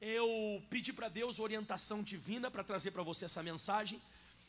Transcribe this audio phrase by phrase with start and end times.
[0.00, 4.00] eu pedi para Deus orientação divina para trazer para você essa mensagem.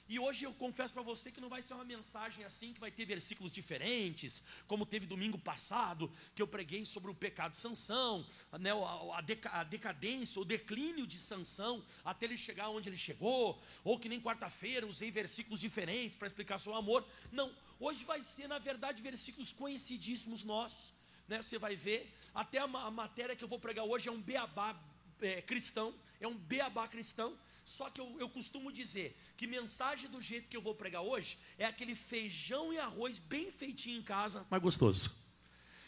[0.07, 2.91] E hoje eu confesso para você que não vai ser uma mensagem assim, que vai
[2.91, 8.25] ter versículos diferentes, como teve domingo passado, que eu preguei sobre o pecado de Sansão,
[8.59, 14.09] né, a, decadência, o declínio de Sansão, até ele chegar onde ele chegou, ou que
[14.09, 17.07] nem quarta-feira usei versículos diferentes para explicar seu amor.
[17.31, 17.49] Não,
[17.79, 20.93] hoje vai ser, na verdade, versículos conhecidíssimos nossos.
[21.25, 24.21] Né, você vai ver, até a, a matéria que eu vou pregar hoje é um
[24.21, 24.77] beabá
[25.21, 27.37] é, cristão, é um beabá cristão.
[27.63, 31.37] Só que eu, eu costumo dizer que mensagem do jeito que eu vou pregar hoje
[31.57, 35.31] é aquele feijão e arroz bem feitinho em casa, mas gostoso.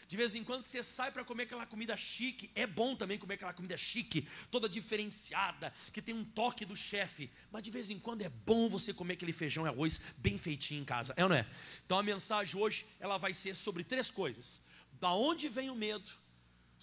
[0.07, 2.51] De vez em quando você sai para comer aquela comida chique.
[2.53, 7.31] É bom também comer aquela comida chique, toda diferenciada, que tem um toque do chefe.
[7.51, 10.81] Mas de vez em quando é bom você comer aquele feijão e arroz bem feitinho
[10.81, 11.15] em casa.
[11.17, 11.47] É ou não é?
[11.83, 14.61] Então a mensagem hoje ela vai ser sobre três coisas:
[14.99, 16.07] da onde vem o medo?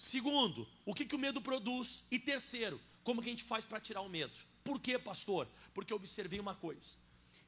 [0.01, 2.05] Segundo, o que, que o medo produz?
[2.09, 4.33] E terceiro, como que a gente faz para tirar o medo?
[4.63, 5.47] Por quê, pastor?
[5.75, 6.95] Porque eu observei uma coisa.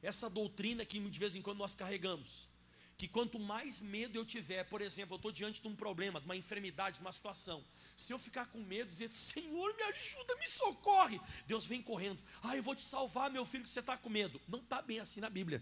[0.00, 2.48] Essa doutrina que de vez em quando nós carregamos,
[2.96, 6.26] que quanto mais medo eu tiver, por exemplo, eu estou diante de um problema, de
[6.26, 7.60] uma enfermidade, de uma situação,
[7.96, 12.56] se eu ficar com medo, dizer, Senhor, me ajuda, me socorre, Deus vem correndo, ah,
[12.56, 14.40] eu vou te salvar, meu filho, que você está com medo.
[14.46, 15.60] Não está bem assim na Bíblia.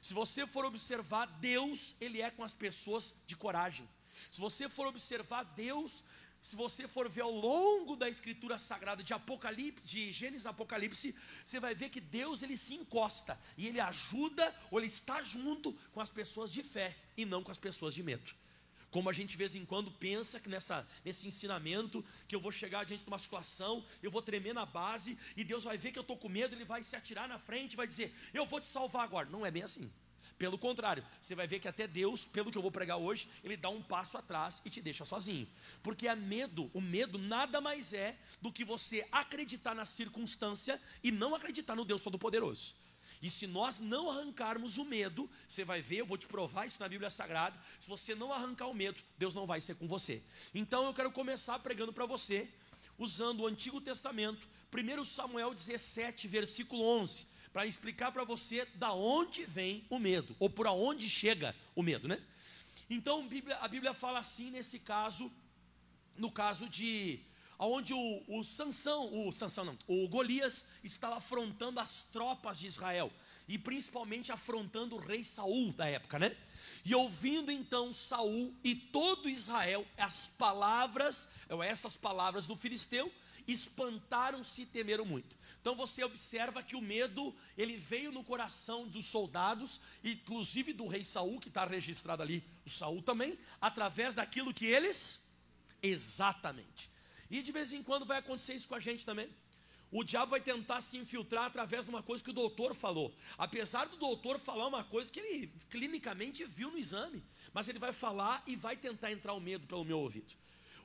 [0.00, 3.88] Se você for observar, Deus, Ele é com as pessoas de coragem.
[4.30, 6.04] Se você for observar, Deus
[6.42, 11.14] se você for ver ao longo da escritura sagrada de Apocalipse, de Gênesis Apocalipse,
[11.44, 15.72] você vai ver que Deus ele se encosta e ele ajuda ou ele está junto
[15.92, 18.34] com as pessoas de fé e não com as pessoas de medo.
[18.90, 22.50] Como a gente de vez em quando pensa que nessa, nesse ensinamento, que eu vou
[22.50, 25.98] chegar diante de uma situação, eu vou tremer na base, e Deus vai ver que
[25.98, 28.66] eu estou com medo, Ele vai se atirar na frente, vai dizer, eu vou te
[28.68, 29.30] salvar agora.
[29.30, 29.90] Não é bem assim.
[30.42, 33.56] Pelo contrário, você vai ver que até Deus, pelo que eu vou pregar hoje, ele
[33.56, 35.46] dá um passo atrás e te deixa sozinho.
[35.84, 41.12] Porque é medo, o medo nada mais é do que você acreditar na circunstância e
[41.12, 42.74] não acreditar no Deus Todo-Poderoso.
[43.22, 46.80] E se nós não arrancarmos o medo, você vai ver, eu vou te provar isso
[46.80, 47.56] na Bíblia Sagrada.
[47.78, 50.20] Se você não arrancar o medo, Deus não vai ser com você.
[50.52, 52.48] Então eu quero começar pregando para você,
[52.98, 59.44] usando o Antigo Testamento, 1 Samuel 17, versículo 11 para explicar para você da onde
[59.44, 62.20] vem o medo, ou por onde chega o medo, né?
[62.88, 63.28] Então
[63.60, 65.30] a Bíblia fala assim nesse caso,
[66.16, 67.20] no caso de
[67.58, 73.12] onde o, o Sansão, o Sansão não, o Golias estava afrontando as tropas de Israel
[73.46, 76.36] e principalmente afrontando o rei Saul da época, né?
[76.84, 81.30] E ouvindo então Saul e todo Israel as palavras,
[81.64, 83.12] essas palavras do filisteu,
[83.46, 85.36] espantaram-se e temeram muito.
[85.62, 91.04] Então você observa que o medo, ele veio no coração dos soldados, inclusive do rei
[91.04, 95.30] Saul, que está registrado ali, o Saul também, através daquilo que eles
[95.80, 96.90] exatamente.
[97.30, 99.30] E de vez em quando vai acontecer isso com a gente também.
[99.92, 103.14] O diabo vai tentar se infiltrar através de uma coisa que o doutor falou.
[103.38, 107.92] Apesar do doutor falar uma coisa que ele clinicamente viu no exame, mas ele vai
[107.92, 110.34] falar e vai tentar entrar o medo pelo meu ouvido.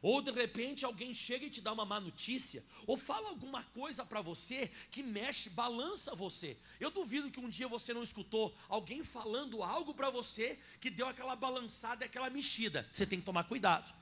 [0.01, 4.05] Ou de repente alguém chega e te dá uma má notícia, ou fala alguma coisa
[4.05, 6.55] para você que mexe, balança você.
[6.79, 11.07] Eu duvido que um dia você não escutou alguém falando algo para você que deu
[11.07, 12.87] aquela balançada, aquela mexida.
[12.91, 13.93] Você tem que tomar cuidado.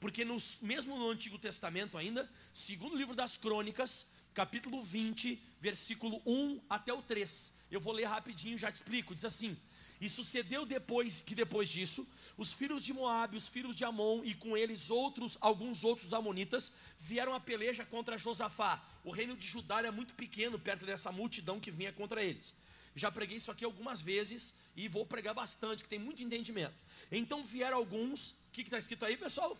[0.00, 0.24] Porque
[0.62, 7.02] mesmo no Antigo Testamento ainda, segundo livro das Crônicas, capítulo 20, versículo 1 até o
[7.02, 7.58] 3.
[7.70, 9.14] Eu vou ler rapidinho, já te explico.
[9.14, 9.58] Diz assim:
[10.00, 14.34] e sucedeu depois que depois disso, os filhos de Moabe, os filhos de Amon e
[14.34, 18.82] com eles outros, alguns outros amonitas, vieram a peleja contra Josafá.
[19.04, 22.54] O reino de Judá era muito pequeno perto dessa multidão que vinha contra eles.
[22.94, 26.74] Já preguei isso aqui algumas vezes e vou pregar bastante, que tem muito entendimento.
[27.10, 29.56] Então vieram alguns, o que está escrito aí, pessoal?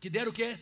[0.00, 0.58] Que deram o quê?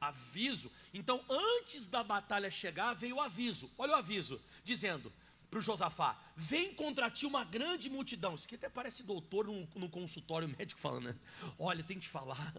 [0.00, 0.70] Aviso.
[0.94, 3.70] Então, antes da batalha chegar, veio o aviso.
[3.76, 5.12] Olha o aviso, dizendo:
[5.50, 8.34] para o Josafá: Vem contra ti uma grande multidão.
[8.34, 11.16] Isso aqui até parece doutor no, no consultório médico falando, né?
[11.58, 12.54] Olha, tem que te falar,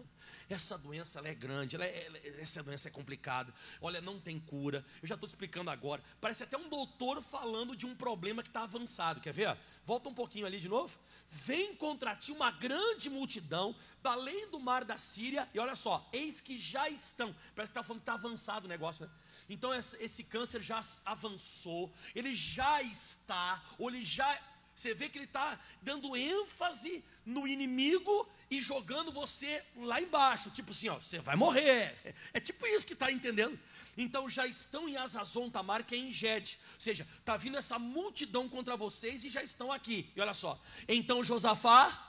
[0.48, 3.54] essa doença ela é grande, ela é, ela, essa doença é complicada.
[3.80, 4.84] Olha, não tem cura.
[5.00, 6.02] Eu já estou explicando agora.
[6.20, 9.20] Parece até um doutor falando de um problema que está avançado.
[9.20, 9.56] Quer ver?
[9.86, 10.98] Volta um pouquinho ali de novo.
[11.28, 16.40] Vem contra ti uma grande multidão, além do mar da Síria, e olha só, eis
[16.40, 17.34] que já estão.
[17.54, 19.12] Parece que está falando que está avançado o negócio, né?
[19.48, 24.38] Então esse câncer já avançou, ele já está, ou ele já.
[24.74, 30.70] Você vê que ele está dando ênfase no inimigo e jogando você lá embaixo, tipo
[30.70, 32.14] assim, ó, você vai morrer.
[32.32, 33.58] É tipo isso que está entendendo.
[33.96, 36.58] Então já estão em Azazon Tamar, que é em Gede.
[36.74, 40.10] Ou seja, está vindo essa multidão contra vocês e já estão aqui.
[40.16, 40.60] E olha só.
[40.88, 42.06] Então Josafá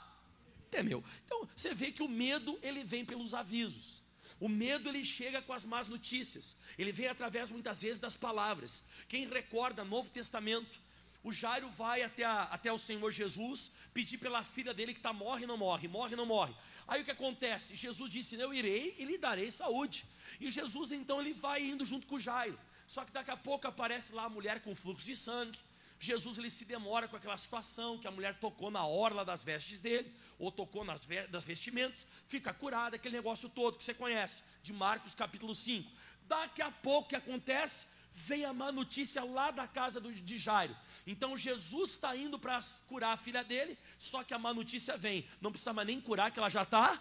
[0.69, 1.04] temeu.
[1.25, 4.01] Então você vê que o medo ele vem pelos avisos.
[4.42, 6.58] O medo ele chega com as más notícias.
[6.76, 8.88] Ele vem através muitas vezes das palavras.
[9.08, 10.80] Quem recorda Novo Testamento,
[11.24, 15.14] o Jairo vai até, a, até o Senhor Jesus pedir pela filha dele que está
[15.14, 16.56] morre não morre, morre não morre.
[16.88, 17.76] Aí o que acontece?
[17.76, 20.06] Jesus disse: Eu irei e lhe darei saúde.
[20.40, 22.60] E Jesus então ele vai indo junto com o Jairo.
[22.88, 25.60] Só que daqui a pouco aparece lá a mulher com fluxo de sangue.
[26.01, 29.80] Jesus ele se demora com aquela situação que a mulher tocou na orla das vestes
[29.80, 34.74] dele, ou tocou nas das vestimentas, fica curada, aquele negócio todo que você conhece, de
[34.74, 35.88] Marcos capítulo 5.
[36.24, 37.86] Daqui a pouco que acontece?
[38.13, 40.75] Vem a má notícia lá da casa do, de Jairo.
[41.06, 45.30] Então Jesus está indo para curar a filha dele, só que a má notícia vem.
[45.39, 47.00] Não precisa mais nem curar, que ela já está.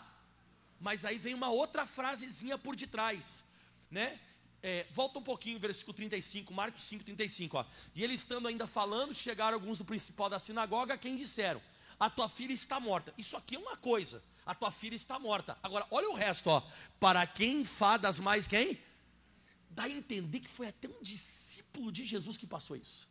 [0.78, 3.50] Mas aí vem uma outra frasezinha por detrás,
[3.90, 4.20] né?
[4.62, 7.56] É, volta um pouquinho, versículo 35, Marcos 5, 35.
[7.56, 7.64] Ó.
[7.94, 11.62] E ele estando ainda falando, chegaram alguns do principal da sinagoga, quem disseram:
[11.98, 13.14] A tua filha está morta.
[13.16, 15.56] Isso aqui é uma coisa, a tua filha está morta.
[15.62, 16.62] Agora, olha o resto, ó.
[16.98, 18.78] Para quem fadas mais quem?
[19.70, 23.08] Dá a entender que foi até um discípulo de Jesus que passou isso.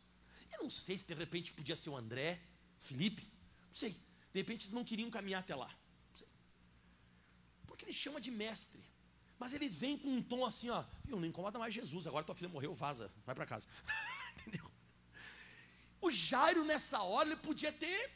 [0.52, 2.40] Eu não sei se de repente podia ser o André,
[2.78, 3.22] Felipe,
[3.66, 3.92] não sei.
[4.32, 5.74] De repente eles não queriam caminhar até lá.
[7.66, 8.89] Porque ele chama de mestre.
[9.40, 12.34] Mas ele vem com um tom assim, ó, viu, não incomoda mais Jesus, agora tua
[12.34, 13.66] filha morreu, vaza, vai para casa.
[14.36, 14.70] Entendeu?
[15.98, 18.10] O Jairo nessa hora ele podia ter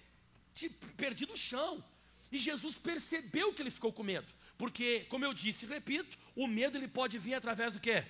[0.52, 1.82] tipo, perdido o chão.
[2.30, 4.26] E Jesus percebeu que ele ficou com medo.
[4.58, 8.04] Porque, como eu disse e repito, o medo ele pode vir através do que?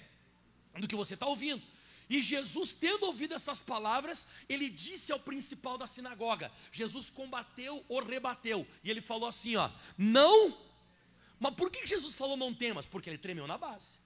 [0.77, 1.63] Do que você está ouvindo.
[2.11, 8.03] E Jesus, tendo ouvido essas palavras, ele disse ao principal da sinagoga: Jesus combateu ou
[8.03, 8.67] rebateu.
[8.83, 10.57] E ele falou assim: ó, não
[11.39, 12.87] mas por que Jesus falou não temas?
[12.87, 13.99] Porque ele tremeu na base.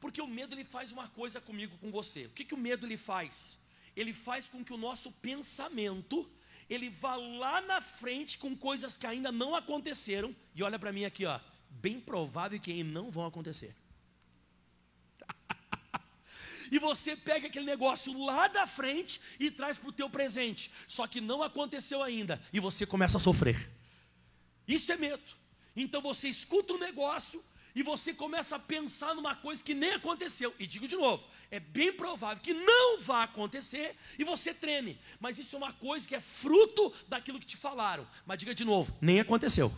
[0.00, 2.26] Porque o medo ele faz uma coisa comigo, com você.
[2.26, 3.66] O que, que o medo ele faz?
[3.96, 6.28] Ele faz com que o nosso pensamento
[6.68, 10.34] ele vá lá na frente com coisas que ainda não aconteceram.
[10.54, 11.38] E olha para mim aqui, ó,
[11.70, 13.74] bem provável que não vão acontecer.
[16.70, 20.70] e você pega aquele negócio lá da frente e traz para o teu presente.
[20.86, 23.70] Só que não aconteceu ainda e você começa a sofrer.
[24.66, 25.22] Isso é medo.
[25.76, 27.44] Então você escuta um negócio
[27.74, 30.54] e você começa a pensar numa coisa que nem aconteceu.
[30.58, 34.98] E digo de novo, é bem provável que não vá acontecer e você treme.
[35.18, 38.08] Mas isso é uma coisa que é fruto daquilo que te falaram.
[38.24, 39.72] Mas diga de novo, nem aconteceu.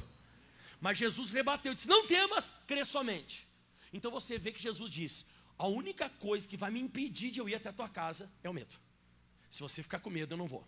[0.78, 3.46] Mas Jesus rebateu disse: Não temas, crê somente.
[3.92, 7.48] Então você vê que Jesus diz: A única coisa que vai me impedir de eu
[7.48, 8.74] ir até a tua casa é o medo.
[9.48, 10.66] Se você ficar com medo, eu não vou.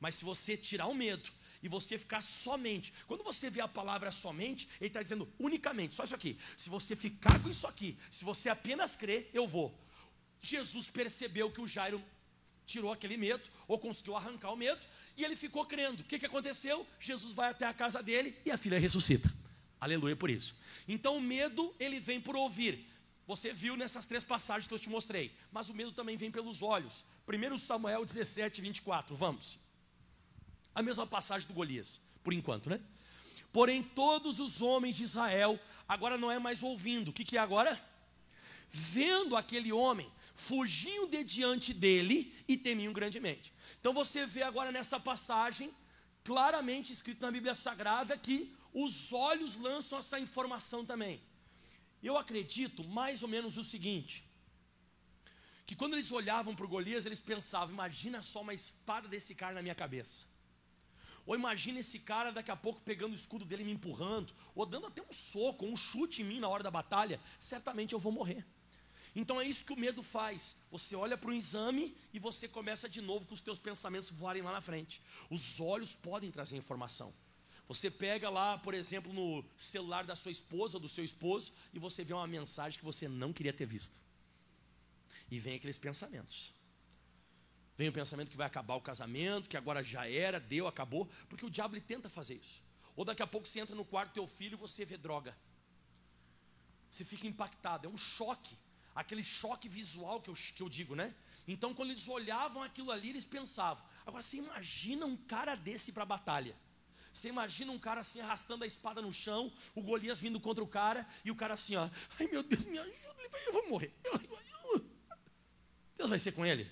[0.00, 1.30] Mas se você tirar o medo
[1.66, 2.92] e você ficar somente.
[3.06, 6.38] Quando você vê a palavra somente, ele está dizendo unicamente, só isso aqui.
[6.56, 9.76] Se você ficar com isso aqui, se você apenas crer, eu vou.
[10.40, 12.02] Jesus percebeu que o Jairo
[12.64, 14.80] tirou aquele medo, ou conseguiu arrancar o medo,
[15.16, 16.02] e ele ficou crendo.
[16.02, 16.86] O que, que aconteceu?
[17.00, 19.32] Jesus vai até a casa dele e a filha ressuscita.
[19.80, 20.54] Aleluia por isso.
[20.86, 22.88] Então o medo, ele vem por ouvir.
[23.26, 25.32] Você viu nessas três passagens que eu te mostrei.
[25.50, 27.04] Mas o medo também vem pelos olhos.
[27.26, 29.16] 1 Samuel 17, 24.
[29.16, 29.65] Vamos.
[30.76, 32.78] A mesma passagem do Golias, por enquanto, né?
[33.50, 35.58] Porém, todos os homens de Israel,
[35.88, 37.82] agora não é mais ouvindo, o que, que é agora?
[38.68, 43.54] Vendo aquele homem, fugiam de diante dele e temiam grandemente.
[43.80, 45.74] Então você vê agora nessa passagem,
[46.22, 51.22] claramente escrito na Bíblia Sagrada, que os olhos lançam essa informação também.
[52.02, 54.22] Eu acredito mais ou menos o seguinte:
[55.64, 59.54] que quando eles olhavam para o Golias, eles pensavam: imagina só uma espada desse cara
[59.54, 60.35] na minha cabeça.
[61.26, 64.64] Ou imagina esse cara daqui a pouco pegando o escudo dele e me empurrando, ou
[64.64, 68.12] dando até um soco, um chute em mim na hora da batalha, certamente eu vou
[68.12, 68.44] morrer.
[69.14, 70.66] Então é isso que o medo faz.
[70.70, 74.42] Você olha para o exame e você começa de novo com os teus pensamentos voarem
[74.42, 75.02] lá na frente.
[75.30, 77.12] Os olhos podem trazer informação.
[77.66, 82.04] Você pega lá, por exemplo, no celular da sua esposa, do seu esposo, e você
[82.04, 83.98] vê uma mensagem que você não queria ter visto.
[85.30, 86.52] E vem aqueles pensamentos.
[87.76, 91.44] Vem o pensamento que vai acabar o casamento, que agora já era, deu, acabou, porque
[91.44, 92.62] o diabo ele tenta fazer isso.
[92.96, 95.36] Ou daqui a pouco você entra no quarto do teu filho e você vê droga.
[96.90, 98.56] Você fica impactado, é um choque.
[98.94, 101.14] Aquele choque visual que eu, que eu digo, né?
[101.46, 103.84] Então, quando eles olhavam aquilo ali, eles pensavam.
[104.06, 106.56] Agora, você imagina um cara desse para a batalha.
[107.12, 110.66] Você imagina um cara assim arrastando a espada no chão, o Golias vindo contra o
[110.66, 113.94] cara, e o cara assim, ó, ai meu Deus, me ajuda, eu vou morrer.
[115.96, 116.70] Deus vai ser com ele?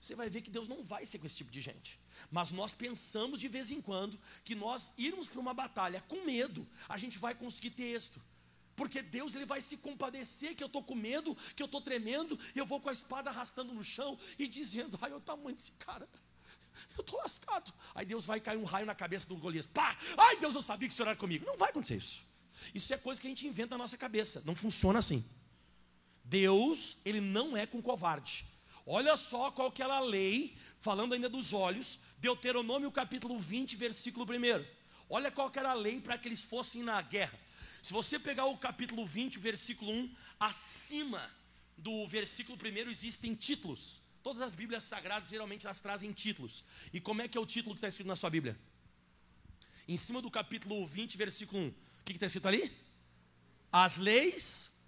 [0.00, 2.00] Você vai ver que Deus não vai ser com esse tipo de gente.
[2.30, 6.66] Mas nós pensamos de vez em quando que nós irmos para uma batalha com medo,
[6.88, 8.20] a gente vai conseguir ter êxito.
[8.74, 12.38] Porque Deus ele vai se compadecer que eu estou com medo, que eu estou tremendo,
[12.54, 15.72] e eu vou com a espada arrastando no chão e dizendo: ai, o tamanho desse
[15.72, 16.08] cara.
[16.96, 17.72] Eu estou lascado.
[17.94, 19.66] Aí Deus vai cair um raio na cabeça do Golias.
[19.66, 19.98] Pá!
[20.16, 21.44] Ai, Deus, eu sabia que o senhor era comigo.
[21.44, 22.22] Não vai acontecer isso.
[22.74, 24.42] Isso é coisa que a gente inventa na nossa cabeça.
[24.46, 25.22] Não funciona assim.
[26.24, 28.46] Deus, ele não é com covarde.
[28.86, 34.26] Olha só qual que era a lei, falando ainda dos olhos, Deuteronômio capítulo 20, versículo
[34.26, 34.64] 1.
[35.08, 37.38] Olha qual que era a lei para que eles fossem na guerra.
[37.82, 41.30] Se você pegar o capítulo 20, versículo 1, acima
[41.76, 44.02] do versículo 1 existem títulos.
[44.22, 46.62] Todas as Bíblias sagradas geralmente elas trazem títulos.
[46.92, 48.58] E como é que é o título que está escrito na sua Bíblia?
[49.88, 51.68] Em cima do capítulo 20, versículo 1.
[51.68, 52.70] O que está escrito ali?
[53.72, 54.78] As leis,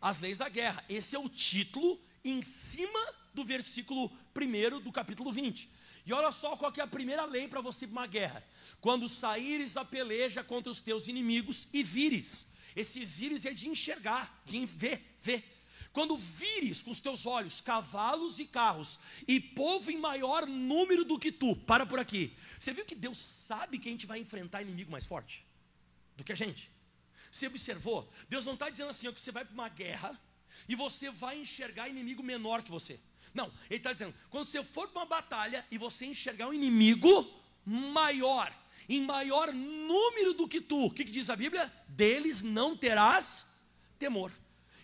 [0.00, 0.84] as leis da guerra.
[0.88, 5.70] Esse é o título em cima do versículo 1 do capítulo 20.
[6.06, 8.42] E olha só qual é a primeira lei para você uma guerra.
[8.80, 12.56] Quando saíres a peleja contra os teus inimigos e vires.
[12.74, 15.44] Esse vires é de enxergar, de ver, ver.
[15.92, 21.18] Quando vires com os teus olhos cavalos e carros e povo em maior número do
[21.18, 22.36] que tu, para por aqui.
[22.58, 25.44] Você viu que Deus sabe que a gente vai enfrentar inimigo mais forte
[26.16, 26.70] do que a gente?
[27.30, 28.10] Você observou?
[28.28, 30.18] Deus não está dizendo assim, ó, que você vai para uma guerra
[30.68, 33.00] e você vai enxergar inimigo menor que você.
[33.36, 37.30] Não, ele está dizendo, quando você for para uma batalha e você enxergar um inimigo
[37.66, 38.50] maior,
[38.88, 41.70] em maior número do que tu, o que, que diz a Bíblia?
[41.86, 43.60] Deles não terás
[43.98, 44.32] temor.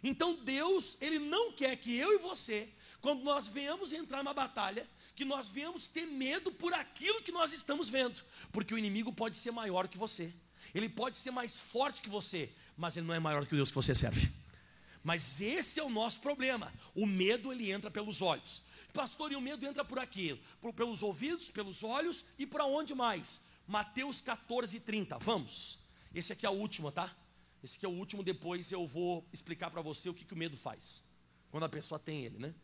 [0.05, 2.69] Então Deus, Ele não quer que eu e você,
[3.01, 7.55] quando nós venhamos entrar numa batalha, que nós venhamos ter medo por aquilo que nós
[7.55, 10.31] estamos vendo, porque o inimigo pode ser maior que você,
[10.75, 13.71] ele pode ser mais forte que você, mas ele não é maior que o Deus
[13.71, 14.42] que você serve.
[15.03, 16.73] Mas esse é o nosso problema.
[16.95, 18.63] O medo ele entra pelos olhos.
[18.93, 22.95] Pastor, e o medo entra por aqui, por, pelos ouvidos, pelos olhos e para onde
[22.95, 23.45] mais?
[23.67, 25.19] Mateus 14, 30.
[25.19, 25.79] Vamos.
[26.15, 27.15] Esse aqui é o último, tá?
[27.63, 30.37] Esse aqui é o último, depois eu vou explicar para você o que, que o
[30.37, 31.05] medo faz.
[31.51, 32.55] Quando a pessoa tem ele, né?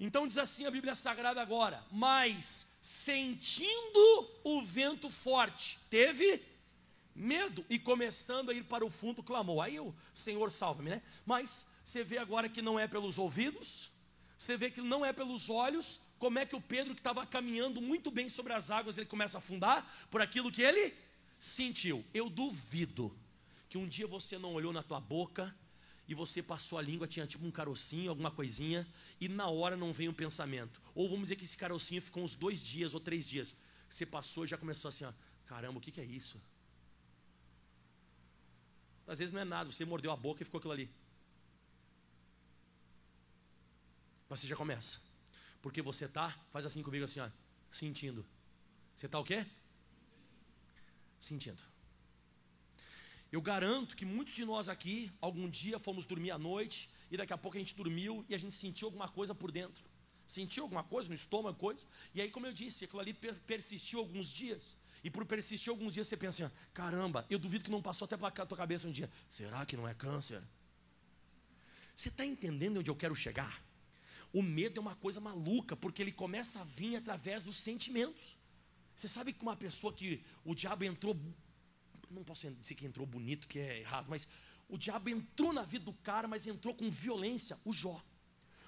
[0.00, 6.42] Então diz assim a Bíblia Sagrada agora: Mas sentindo o vento forte, teve
[7.18, 9.60] medo e começando a ir para o fundo, clamou.
[9.60, 11.02] Aí o Senhor salva-me, né?
[11.26, 13.90] Mas você vê agora que não é pelos ouvidos,
[14.38, 16.00] você vê que não é pelos olhos.
[16.18, 19.38] Como é que o Pedro, que estava caminhando muito bem sobre as águas, ele começa
[19.38, 20.06] a afundar?
[20.10, 20.94] Por aquilo que ele
[21.38, 22.04] sentiu.
[22.14, 23.16] Eu duvido
[23.68, 25.54] que um dia você não olhou na tua boca
[26.06, 28.86] e você passou a língua, tinha tipo um carocinho, alguma coisinha,
[29.20, 30.80] e na hora não veio um pensamento.
[30.94, 33.56] Ou vamos dizer que esse carocinho ficou uns dois dias ou três dias.
[33.88, 35.12] Você passou e já começou assim, ó,
[35.46, 36.40] caramba, o que, que é isso?
[39.08, 40.90] Às vezes não é nada, você mordeu a boca e ficou aquilo ali.
[44.28, 45.00] Mas você já começa.
[45.62, 47.28] Porque você está, faz assim comigo assim, ó,
[47.72, 48.24] sentindo.
[48.94, 49.46] Você está o quê?
[51.18, 51.62] Sentindo.
[53.32, 57.32] Eu garanto que muitos de nós aqui, algum dia fomos dormir à noite e daqui
[57.32, 59.82] a pouco a gente dormiu e a gente sentiu alguma coisa por dentro.
[60.26, 61.86] Sentiu alguma coisa no estômago, coisa.
[62.14, 64.76] E aí, como eu disse, aquilo ali persistiu alguns dias.
[65.02, 68.16] E por persistir alguns dias, você pensa assim: caramba, eu duvido que não passou até
[68.16, 69.10] para a tua cabeça um dia.
[69.28, 70.42] Será que não é câncer?
[71.94, 73.62] Você está entendendo onde eu quero chegar?
[74.32, 78.36] O medo é uma coisa maluca, porque ele começa a vir através dos sentimentos.
[78.94, 81.16] Você sabe que uma pessoa que o diabo entrou
[82.10, 84.28] não posso dizer que entrou bonito, que é errado, mas
[84.68, 88.02] o diabo entrou na vida do cara, mas entrou com violência, o Jó.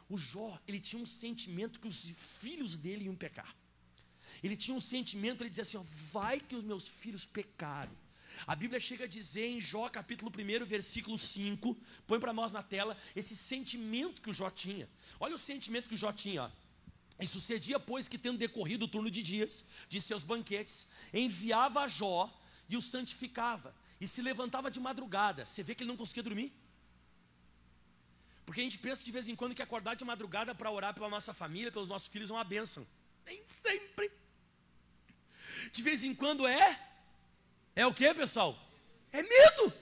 [0.09, 2.11] O Jó, ele tinha um sentimento que os
[2.41, 3.55] filhos dele iam pecar.
[4.43, 7.93] Ele tinha um sentimento, ele dizia assim: ó, vai que os meus filhos pecaram.
[8.47, 12.63] A Bíblia chega a dizer em Jó, capítulo 1, versículo 5, põe para nós na
[12.63, 14.89] tela, esse sentimento que o Jó tinha.
[15.19, 16.51] Olha o sentimento que o Jó tinha.
[17.19, 21.89] E sucedia, pois, que tendo decorrido o turno de dias de seus banquetes, enviava a
[21.89, 22.35] Jó
[22.69, 25.45] e o santificava, e se levantava de madrugada.
[25.45, 26.53] Você vê que ele não conseguia dormir?
[28.47, 31.09] Porque a gente pensa de vez em quando que acordar de madrugada para orar pela
[31.09, 32.87] nossa família, pelos nossos filhos é uma bênção.
[33.27, 34.11] Nem sempre.
[35.73, 36.79] De vez em quando é.
[37.75, 38.59] É o que, pessoal?
[39.13, 39.73] É medo.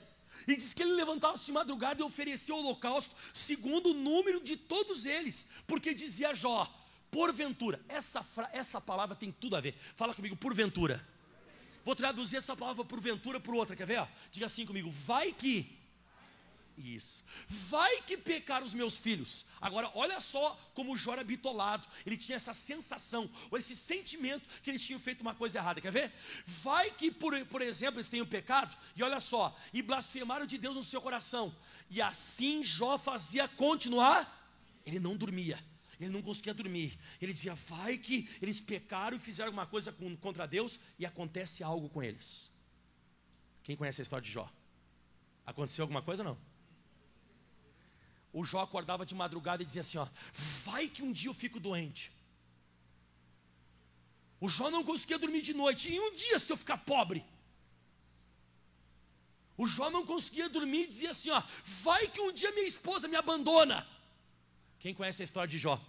[0.47, 4.57] E diz que ele levantava-se de madrugada e oferecia o holocausto, segundo o número de
[4.57, 6.67] todos eles, porque dizia Jó,
[7.11, 9.75] porventura, essa, essa palavra tem tudo a ver.
[9.95, 11.07] Fala comigo, porventura.
[11.85, 14.07] Vou traduzir essa palavra porventura por outra, quer ver?
[14.31, 15.78] Diga assim comigo: vai que.
[16.79, 17.25] Isso.
[17.49, 19.47] Vai que pecar os meus filhos.
[19.61, 21.87] Agora, olha só como Jó era bitolado.
[22.07, 25.81] Ele tinha essa sensação, ou esse sentimento que eles tinham feito uma coisa errada.
[25.81, 26.13] Quer ver?
[26.47, 30.77] Vai que, por, por exemplo, eles tenham pecado, e olha só, e blasfemaram de Deus
[30.77, 31.55] no seu coração.
[31.91, 34.37] E assim Jó fazia continuar.
[34.87, 35.59] Ele não dormia
[36.01, 36.97] ele não conseguia dormir.
[37.21, 41.89] Ele dizia: vai que eles pecaram e fizeram alguma coisa contra Deus e acontece algo
[41.89, 42.53] com eles.
[43.65, 44.49] Quem conhece a história de Jó?
[45.45, 46.48] Aconteceu alguma coisa ou não?
[48.33, 50.07] O Jó acordava de madrugada e dizia assim: ó,
[50.65, 52.13] vai que um dia eu fico doente.
[54.41, 55.91] O Jó não conseguia dormir de noite.
[55.91, 57.25] E um dia se eu ficar pobre?
[59.57, 61.43] O Jó não conseguia dormir e dizia assim: ó,
[61.83, 63.87] vai que um dia minha esposa me abandona.
[64.79, 65.81] Quem conhece a história de Jó?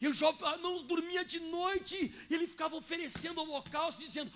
[0.00, 1.96] E o Jó ah, não dormia de noite,
[2.28, 4.30] e ele ficava oferecendo holocausto, dizendo: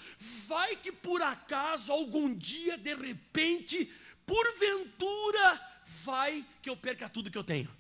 [0.47, 3.93] Vai que por acaso, algum dia, de repente,
[4.25, 5.68] porventura,
[6.05, 7.71] vai que eu perca tudo que eu tenho.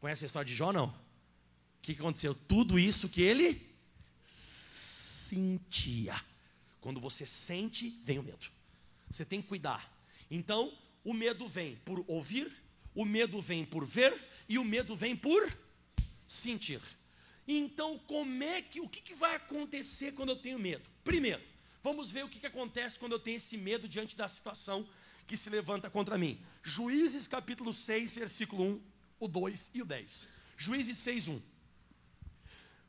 [0.00, 0.72] Conhece a história de Jó?
[0.72, 0.86] Não.
[0.86, 2.34] O que aconteceu?
[2.34, 3.70] Tudo isso que ele
[4.24, 6.20] sentia.
[6.80, 8.46] Quando você sente, vem o medo.
[9.08, 9.90] Você tem que cuidar.
[10.30, 10.72] Então,
[11.04, 12.50] o medo vem por ouvir,
[12.94, 14.18] o medo vem por ver
[14.48, 15.56] e o medo vem por
[16.26, 16.80] sentir.
[17.46, 20.88] Então, como é que o que, que vai acontecer quando eu tenho medo?
[21.02, 21.42] Primeiro,
[21.82, 24.88] vamos ver o que, que acontece quando eu tenho esse medo diante da situação
[25.30, 26.40] que se levanta contra mim.
[26.60, 28.80] Juízes capítulo 6, versículo 1,
[29.20, 30.28] o 2 e o 10.
[30.56, 31.42] Juízes 6, 1.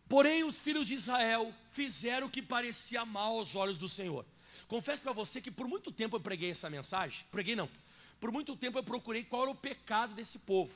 [0.10, 4.26] Porém, os filhos de Israel fizeram o que parecia mal aos olhos do Senhor.
[4.68, 7.24] Confesso para você que por muito tempo eu preguei essa mensagem.
[7.30, 7.70] Preguei não.
[8.20, 10.74] Por muito tempo eu procurei qual era o pecado desse povo.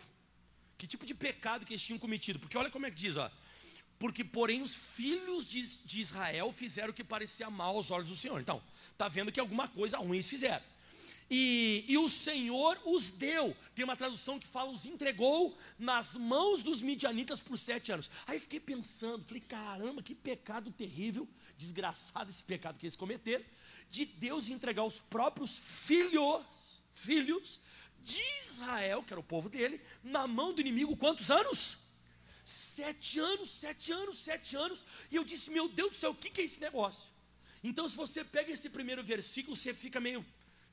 [0.78, 2.38] Que tipo de pecado que eles tinham cometido?
[2.38, 3.32] Porque olha como é que diz, ó.
[3.98, 8.16] Porque, porém, os filhos de, de Israel fizeram o que parecia mal aos olhos do
[8.16, 8.40] Senhor.
[8.40, 10.75] Então, está vendo que alguma coisa ruim eles fizeram.
[11.30, 13.56] E, e, o Senhor os deu.
[13.74, 18.12] Tem uma tradução que fala, os entregou nas mãos dos midianitas por sete anos.
[18.28, 21.28] Aí fiquei pensando, falei, caramba, que pecado terrível,
[21.58, 23.44] desgraçado esse pecado que eles cometeram
[23.90, 27.62] de Deus entregar os próprios filhos, filhos
[28.04, 31.86] de Israel, que era o povo dele, na mão do inimigo, quantos anos?
[32.44, 34.86] Sete anos, sete anos, sete anos.
[35.10, 37.10] E eu disse, meu Deus do céu, o que é esse negócio?
[37.64, 40.24] Então, se você pega esse primeiro versículo, você fica meio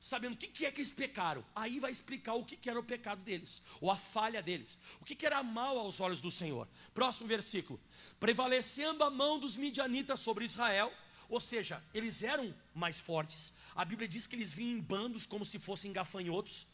[0.03, 1.45] sabendo o que é que eles pecaram.
[1.55, 4.77] Aí vai explicar o que era o pecado deles, ou a falha deles.
[4.99, 6.67] O que era mal aos olhos do Senhor.
[6.93, 7.79] Próximo versículo.
[8.19, 10.91] Prevalecendo a mão dos midianitas sobre Israel,
[11.29, 13.55] ou seja, eles eram mais fortes.
[13.73, 16.67] A Bíblia diz que eles vinham em bandos como se fossem gafanhotos.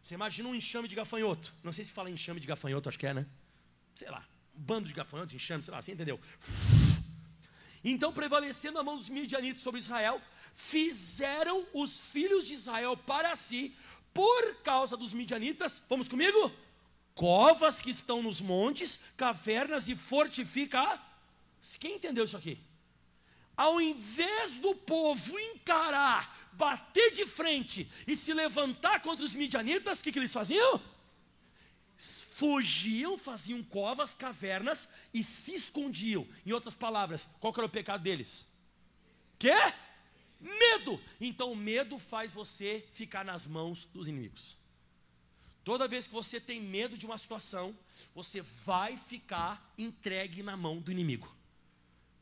[0.00, 1.52] Você imagina um enxame de gafanhoto?
[1.64, 3.26] Não sei se fala enxame de gafanhoto, acho que é, né?
[3.96, 4.24] Sei lá,
[4.56, 6.20] um bando de gafanhotos, enxame, sei lá, você entendeu?
[7.82, 10.20] Então, prevalecendo a mão dos midianitas sobre Israel,
[10.56, 13.76] fizeram os filhos de Israel para si,
[14.12, 16.50] por causa dos midianitas, vamos comigo?
[17.14, 21.00] Covas que estão nos montes, cavernas e fortifica.
[21.78, 22.58] Quem entendeu isso aqui?
[23.56, 30.04] ao invés do povo encarar, bater de frente e se levantar contra os midianitas, o
[30.04, 30.80] que, que eles faziam?
[31.98, 36.26] Fugiam, faziam covas, cavernas e se escondiam.
[36.44, 38.54] Em outras palavras, qual era o pecado deles?
[39.38, 39.54] Que?
[40.40, 41.00] Medo.
[41.20, 44.56] Então o medo faz você ficar nas mãos dos inimigos.
[45.64, 47.76] Toda vez que você tem medo de uma situação,
[48.14, 51.34] você vai ficar entregue na mão do inimigo.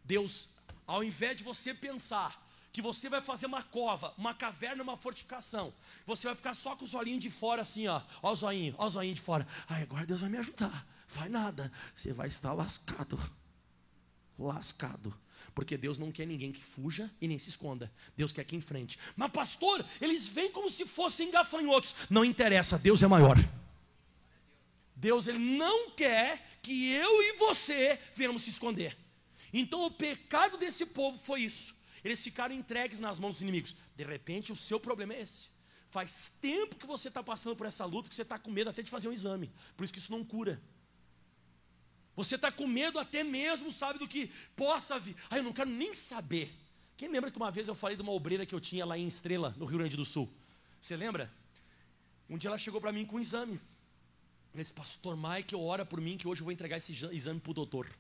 [0.05, 0.55] Deus
[0.87, 5.73] ao invés de você pensar que você vai fazer uma cova, uma caverna, uma fortificação,
[6.05, 8.87] você vai ficar só com os olhinhos de fora assim, ó, ó os olhinhos, ó
[8.87, 9.47] os olhinhos de fora.
[9.69, 10.87] Ai, agora Deus vai me ajudar.
[11.09, 13.19] Vai nada, você vai estar lascado.
[14.39, 15.17] Lascado.
[15.55, 17.93] Porque Deus não quer ninguém que fuja e nem se esconda.
[18.17, 18.99] Deus quer que enfrente.
[19.17, 21.95] Mas, pastor, eles vêm como se fossem gafanhotos.
[22.11, 23.37] Não interessa, Deus é maior.
[24.97, 28.97] Deus ele não quer que eu e você venhamos se esconder.
[29.53, 31.75] Então o pecado desse povo foi isso.
[32.03, 33.77] Eles ficaram entregues nas mãos dos inimigos.
[33.97, 35.49] De repente, o seu problema é esse.
[35.91, 38.83] Faz tempo que você está passando por essa luta que você está com medo até
[38.83, 39.51] de fazer um exame.
[39.77, 40.61] Por isso que isso não cura.
[42.17, 45.17] Você está com medo até mesmo, sabe, do que possa vir.
[45.29, 46.53] Ah, eu não quero nem saber.
[46.97, 49.07] Quem lembra que uma vez eu falei de uma obreira que eu tinha lá em
[49.07, 50.33] Estrela, no Rio Grande do Sul?
[50.81, 51.33] Você lembra?
[52.29, 53.61] Um dia ela chegou para mim com um exame.
[54.53, 57.51] Ela disse, pastor Mike, ora por mim que hoje eu vou entregar esse exame para
[57.51, 57.91] o doutor.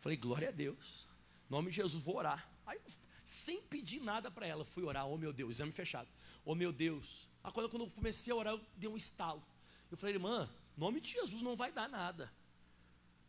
[0.00, 1.06] Falei, glória a Deus.
[1.48, 2.48] Em nome de Jesus, vou orar.
[2.66, 2.78] Aí,
[3.24, 5.06] sem pedir nada para ela, fui orar.
[5.06, 6.08] Oh meu Deus, exame fechado.
[6.44, 7.28] Oh meu Deus.
[7.44, 9.42] Aí, quando eu comecei a orar, eu dei um estalo.
[9.90, 12.32] Eu falei, irmã, em nome de Jesus não vai dar nada.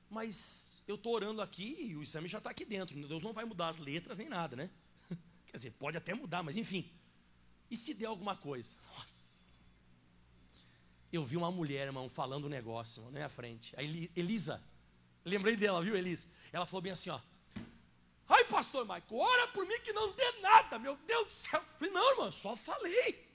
[0.09, 2.95] Mas eu estou orando aqui e o exame já está aqui dentro.
[3.07, 4.69] Deus não vai mudar as letras nem nada, né?
[5.45, 6.89] Quer dizer, pode até mudar, mas enfim.
[7.69, 8.75] E se der alguma coisa?
[8.95, 9.45] Nossa.
[11.11, 13.75] Eu vi uma mulher, irmão, falando um negócio na minha frente.
[13.77, 14.63] A Elisa.
[15.23, 16.27] Lembrei dela, viu, Elisa?
[16.51, 17.19] Ela falou bem assim, ó.
[18.29, 21.59] Ai, pastor Maico, ora por mim que não dê nada, meu Deus do céu.
[21.61, 23.25] Eu falei, não, irmão, só falei.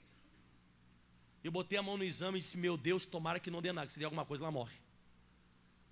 [1.43, 3.89] Eu botei a mão no exame e disse, meu Deus, tomara que não dê nada,
[3.89, 4.75] se der alguma coisa, ela morre.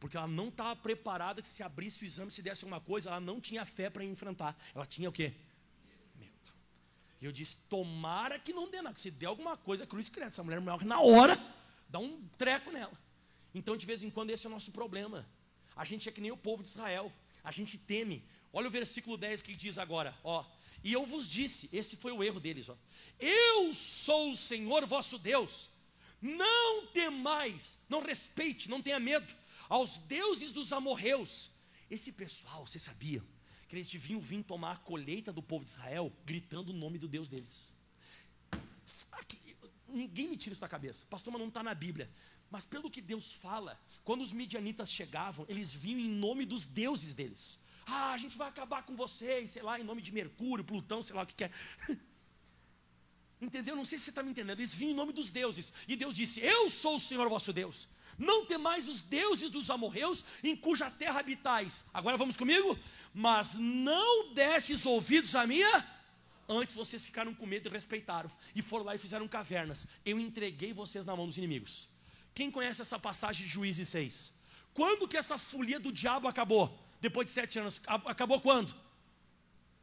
[0.02, 3.20] Porque ela não estava preparada que se abrisse o exame, se desse alguma coisa, ela
[3.20, 4.60] não tinha fé para enfrentar.
[4.74, 5.32] Ela tinha o quê?
[6.16, 6.52] Medo.
[7.22, 10.30] E eu disse, tomara que não dê nada, que se der alguma coisa, cruz credo,
[10.30, 11.38] essa mulher morre na hora,
[11.88, 13.00] dá um treco nela.
[13.54, 15.24] Então, de vez em quando, esse é o nosso problema.
[15.76, 17.14] A gente é que nem o povo de Israel.
[17.44, 18.26] A gente teme.
[18.52, 20.44] Olha o versículo 10 que diz agora, ó.
[20.84, 22.78] E eu vos disse, esse foi o erro deles, ó.
[23.20, 25.70] Eu sou o Senhor vosso Deus.
[26.20, 31.52] Não temais, não respeite, não tenha medo aos deuses dos amorreus.
[31.89, 33.24] Esse pessoal, você sabia
[33.67, 37.08] que eles deviam vir tomar a colheita do povo de Israel gritando o nome do
[37.08, 37.74] Deus deles.
[39.12, 39.38] Aqui,
[39.88, 41.06] ninguém me tira isso da cabeça.
[41.10, 42.10] Pastor, mas não está na Bíblia.
[42.50, 47.13] Mas pelo que Deus fala, quando os midianitas chegavam, eles vinham em nome dos deuses
[47.13, 47.63] deles.
[47.86, 51.15] Ah, a gente vai acabar com vocês, sei lá, em nome de Mercúrio, Plutão, sei
[51.15, 51.52] lá o que quer.
[51.89, 51.97] É.
[53.41, 53.76] Entendeu?
[53.76, 54.60] Não sei se você está me entendendo.
[54.60, 55.74] Eles vinham em nome dos deuses.
[55.88, 57.89] E Deus disse: Eu sou o Senhor vosso Deus.
[58.22, 61.88] Não temais os deuses dos amorreus, em cuja terra habitais.
[61.94, 62.78] Agora vamos comigo?
[63.14, 65.88] Mas não destes ouvidos a minha.
[66.48, 68.32] Antes vocês ficaram com medo e respeitaram.
[68.56, 69.88] E foram lá e fizeram cavernas.
[70.06, 71.90] Eu entreguei vocês na mão dos inimigos.
[72.34, 74.34] Quem conhece essa passagem de Juízes 6?
[74.74, 76.80] Quando que essa folia do diabo acabou?
[77.02, 77.82] depois de sete anos.
[77.88, 78.74] Acabou quando?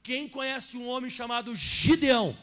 [0.02, 2.38] Quem conhece um homem chamado Gideão?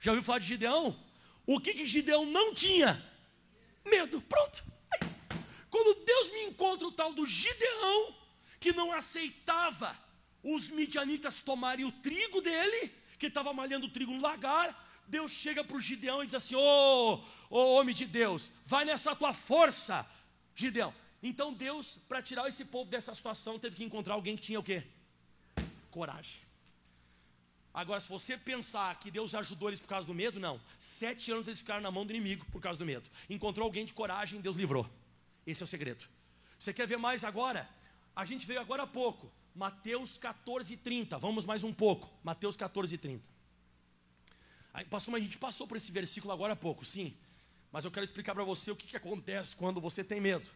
[0.00, 0.98] Já ouviu falar de Gideão?
[1.46, 3.04] O que, que Gideão não tinha?
[3.84, 4.20] Medo.
[4.22, 4.64] Pronto.
[5.74, 8.14] Quando Deus me encontra o tal do Gideão,
[8.60, 9.98] que não aceitava
[10.40, 14.68] os midianitas tomarem o trigo dele, que estava malhando o trigo no lagar,
[15.08, 18.84] Deus chega para o Gideão e diz assim: Ô oh, oh, homem de Deus, vai
[18.84, 20.08] nessa tua força,
[20.54, 20.94] Gideão.
[21.20, 24.62] Então Deus, para tirar esse povo dessa situação, teve que encontrar alguém que tinha o
[24.62, 24.84] quê?
[25.90, 26.40] Coragem.
[27.82, 30.60] Agora, se você pensar que Deus ajudou eles por causa do medo, não.
[30.78, 33.10] Sete anos eles ficaram na mão do inimigo por causa do medo.
[33.28, 34.88] Encontrou alguém de coragem, Deus livrou.
[35.46, 36.04] Esse é o segredo.
[36.58, 37.68] Você quer ver mais agora?
[38.14, 39.30] A gente veio agora há pouco.
[39.54, 41.18] Mateus 14, 30.
[41.18, 42.10] Vamos mais um pouco.
[42.22, 43.22] Mateus 14, 30.
[44.72, 47.16] Aí, pastor, a gente passou por esse versículo agora há pouco, sim.
[47.70, 50.46] Mas eu quero explicar para você o que, que acontece quando você tem medo.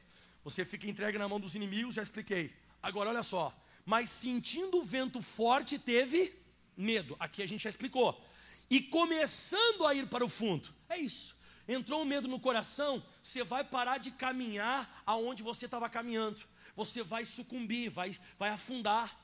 [0.43, 2.53] Você fica entregue na mão dos inimigos, já expliquei.
[2.83, 3.57] Agora olha só.
[3.85, 6.35] Mas sentindo o vento forte, teve
[6.77, 7.17] medo.
[7.19, 8.21] Aqui a gente já explicou.
[8.69, 10.69] E começando a ir para o fundo.
[10.89, 11.37] É isso.
[11.69, 16.41] Entrou um medo no coração, você vai parar de caminhar aonde você estava caminhando.
[16.75, 19.15] Você vai sucumbir, vai, vai afundar.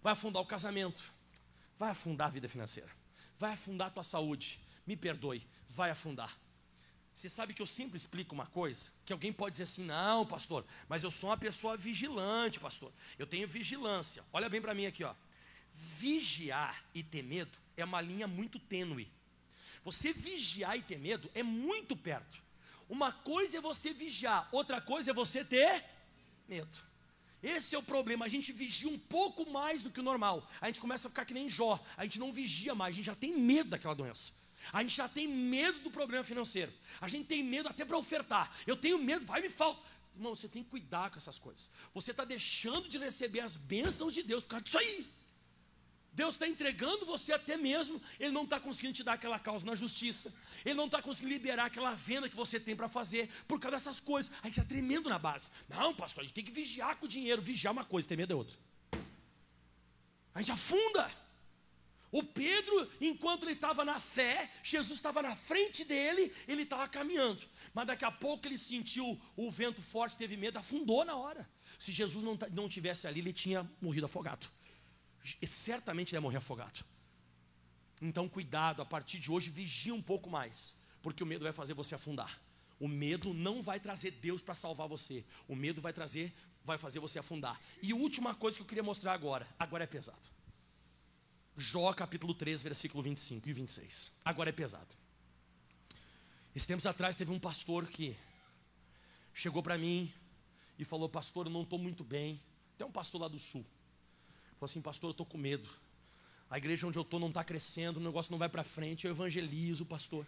[0.00, 1.02] Vai afundar o casamento.
[1.76, 2.90] Vai afundar a vida financeira.
[3.36, 4.60] Vai afundar a tua saúde.
[4.86, 6.38] Me perdoe, vai afundar.
[7.12, 10.64] Você sabe que eu sempre explico uma coisa, que alguém pode dizer assim: "Não, pastor,
[10.88, 12.92] mas eu sou uma pessoa vigilante, pastor.
[13.18, 14.22] Eu tenho vigilância".
[14.32, 15.14] Olha bem para mim aqui, ó.
[15.72, 19.10] Vigiar e ter medo é uma linha muito tênue.
[19.84, 22.42] Você vigiar e ter medo é muito perto.
[22.88, 25.84] Uma coisa é você vigiar, outra coisa é você ter
[26.48, 26.76] medo.
[27.42, 28.24] Esse é o problema.
[28.24, 30.48] A gente vigia um pouco mais do que o normal.
[30.60, 31.78] A gente começa a ficar que nem Jó.
[31.96, 34.32] A gente não vigia mais, a gente já tem medo daquela doença.
[34.72, 36.72] A gente já tem medo do problema financeiro.
[37.02, 38.50] A gente tem medo até para ofertar.
[38.66, 39.82] Eu tenho medo, vai me falta.
[40.14, 41.70] Irmão, você tem que cuidar com essas coisas.
[41.92, 45.06] Você está deixando de receber as bênçãos de Deus por causa disso aí.
[46.14, 49.74] Deus está entregando você até mesmo, Ele não está conseguindo te dar aquela causa na
[49.74, 50.32] justiça,
[50.64, 53.98] Ele não está conseguindo liberar aquela venda que você tem para fazer, por causa dessas
[54.00, 54.32] coisas.
[54.42, 55.50] A gente está tremendo na base.
[55.68, 57.42] Não, pastor, a gente tem que vigiar com o dinheiro.
[57.42, 58.56] Vigiar uma coisa, ter medo é outra.
[60.34, 61.10] A gente afunda.
[62.12, 67.42] O Pedro, enquanto ele estava na fé, Jesus estava na frente dele, ele estava caminhando.
[67.72, 71.48] Mas daqui a pouco ele sentiu o vento forte, teve medo, afundou na hora.
[71.76, 74.46] Se Jesus não, não tivesse ali, ele tinha morrido afogado.
[75.46, 76.84] Certamente ele ia morrer afogado.
[78.00, 81.74] Então, cuidado, a partir de hoje, vigia um pouco mais, porque o medo vai fazer
[81.74, 82.40] você afundar.
[82.78, 85.24] O medo não vai trazer Deus para salvar você.
[85.48, 86.32] O medo vai trazer,
[86.64, 87.58] vai fazer você afundar.
[87.82, 90.34] E última coisa que eu queria mostrar agora, agora é pesado.
[91.56, 94.12] Jó capítulo 3, versículo 25 e 26.
[94.24, 94.94] Agora é pesado.
[96.54, 98.16] Esses tempos atrás teve um pastor que
[99.32, 100.12] chegou para mim
[100.78, 102.40] e falou: Pastor, eu não estou muito bem.
[102.76, 103.64] Tem um pastor lá do sul.
[104.64, 105.68] Falou assim: Pastor, eu estou com medo.
[106.48, 109.06] A igreja onde eu estou não está crescendo, o negócio não vai para frente.
[109.06, 110.26] Eu evangelizo, pastor.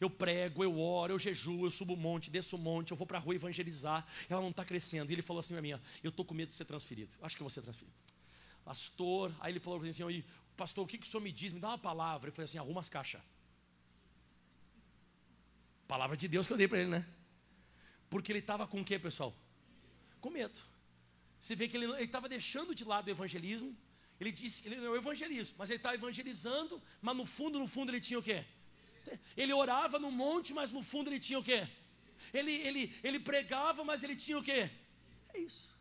[0.00, 3.06] Eu prego, eu oro, eu jejuo, eu subo o monte, desço o monte, eu vou
[3.06, 4.04] para a rua evangelizar.
[4.28, 5.10] Ela não está crescendo.
[5.10, 7.14] E ele falou assim mim: Eu estou com medo de ser transferido.
[7.22, 7.96] Acho que eu vou ser transferido.
[8.64, 10.24] Pastor, aí ele falou assim:
[10.56, 11.52] pastor, o que, que o senhor me diz?
[11.52, 12.30] Me dá uma palavra.
[12.30, 13.20] Eu falei assim: arruma as caixas.
[15.86, 17.06] Palavra de Deus que eu dei para ele, né?
[18.10, 19.32] Porque ele estava com o que, pessoal?
[20.20, 20.58] Com medo.
[21.40, 23.76] Você vê que ele estava deixando de lado o evangelismo.
[24.18, 28.00] Ele disse, ele não evangelismo, mas ele estava evangelizando, mas no fundo, no fundo ele
[28.00, 28.44] tinha o quê?
[29.36, 31.68] Ele orava no monte, mas no fundo ele tinha o quê?
[32.32, 34.70] Ele, ele, ele pregava, mas ele tinha o quê?
[35.32, 35.76] É isso.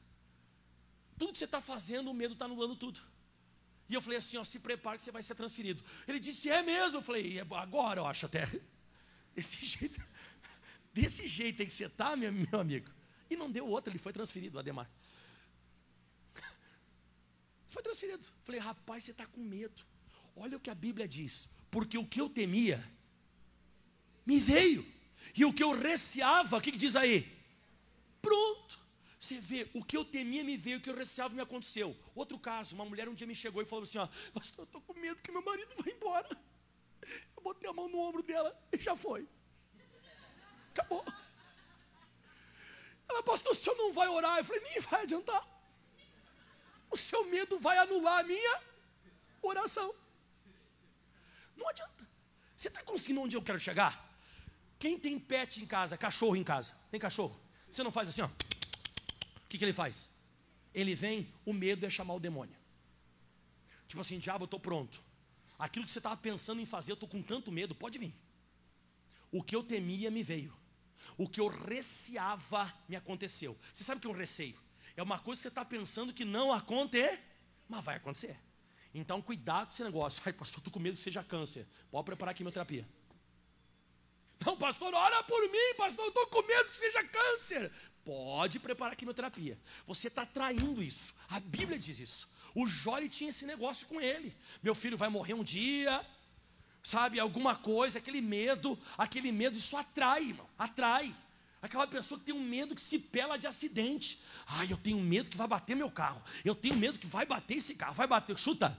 [1.18, 3.00] Tudo que você está fazendo, o medo está anulando tudo.
[3.88, 5.84] E eu falei assim: ó, se prepare que você vai ser transferido.
[6.08, 7.00] Ele disse: é mesmo?
[7.00, 8.46] Eu falei: é agora eu acho até.
[9.36, 10.02] Desse jeito,
[10.94, 12.90] desse jeito aí que você está, meu, meu amigo.
[13.30, 14.90] E não deu outra, ele foi transferido, Ademar.
[17.76, 18.26] Foi transferido.
[18.46, 19.84] Falei: rapaz, você está com medo.
[20.34, 21.54] Olha o que a Bíblia diz.
[21.70, 22.82] Porque o que eu temia
[24.26, 24.90] me veio.
[25.36, 27.30] E o que eu receava, o que, que diz aí?
[28.22, 28.80] Pronto.
[29.20, 31.94] Você vê, o que eu temia me veio, o que eu receava me aconteceu.
[32.16, 34.80] Outro caso, uma mulher um dia me chegou e falou assim: ó, Pastor, eu estou
[34.80, 36.30] com medo que meu marido vá embora.
[37.36, 39.28] Eu botei a mão no ombro dela e já foi.
[40.70, 41.04] Acabou.
[43.10, 44.38] Ela, pastor, o senhor não vai orar?
[44.38, 45.55] Eu falei, nem vai adiantar.
[46.96, 48.62] O seu medo vai anular a minha
[49.42, 49.94] oração.
[51.58, 52.08] Não adianta.
[52.56, 53.94] Você está conseguindo onde eu quero chegar?
[54.80, 56.72] Quem tem pet em casa, cachorro em casa?
[56.90, 57.38] Tem cachorro?
[57.70, 58.28] Você não faz assim, ó.
[58.28, 60.08] O que, que ele faz?
[60.74, 62.56] Ele vem, o medo é chamar o demônio.
[63.90, 65.04] Tipo assim, diabo, eu estou pronto.
[65.60, 68.14] Aquilo que você estava pensando em fazer, eu estou com tanto medo, pode vir.
[69.34, 70.58] O que eu temia me veio.
[71.18, 73.58] O que eu receava me aconteceu.
[73.74, 74.65] Você sabe o que é um receio?
[74.96, 77.20] É uma coisa que você está pensando que não acontece,
[77.68, 78.38] mas vai acontecer.
[78.94, 80.22] Então, cuidado com esse negócio.
[80.26, 81.68] Ai, pastor, estou com medo que seja câncer.
[81.92, 82.88] Pode preparar a quimioterapia.
[84.46, 87.72] Não, pastor, ora por mim, pastor, eu estou com medo que seja câncer.
[88.06, 89.60] Pode preparar a quimioterapia.
[89.86, 91.16] Você está traindo isso.
[91.30, 92.30] A Bíblia diz isso.
[92.54, 94.36] O Jói tinha esse negócio com ele.
[94.64, 96.06] Meu filho vai morrer um dia,
[96.82, 101.14] sabe, alguma coisa, aquele medo, aquele medo, isso atrai, irmão, atrai.
[101.66, 104.22] Aquela pessoa que tem um medo que se pela de acidente.
[104.46, 106.22] Ai, eu tenho medo que vai bater meu carro.
[106.44, 107.96] Eu tenho medo que vai bater esse carro.
[107.96, 108.38] Vai bater.
[108.38, 108.78] Chuta.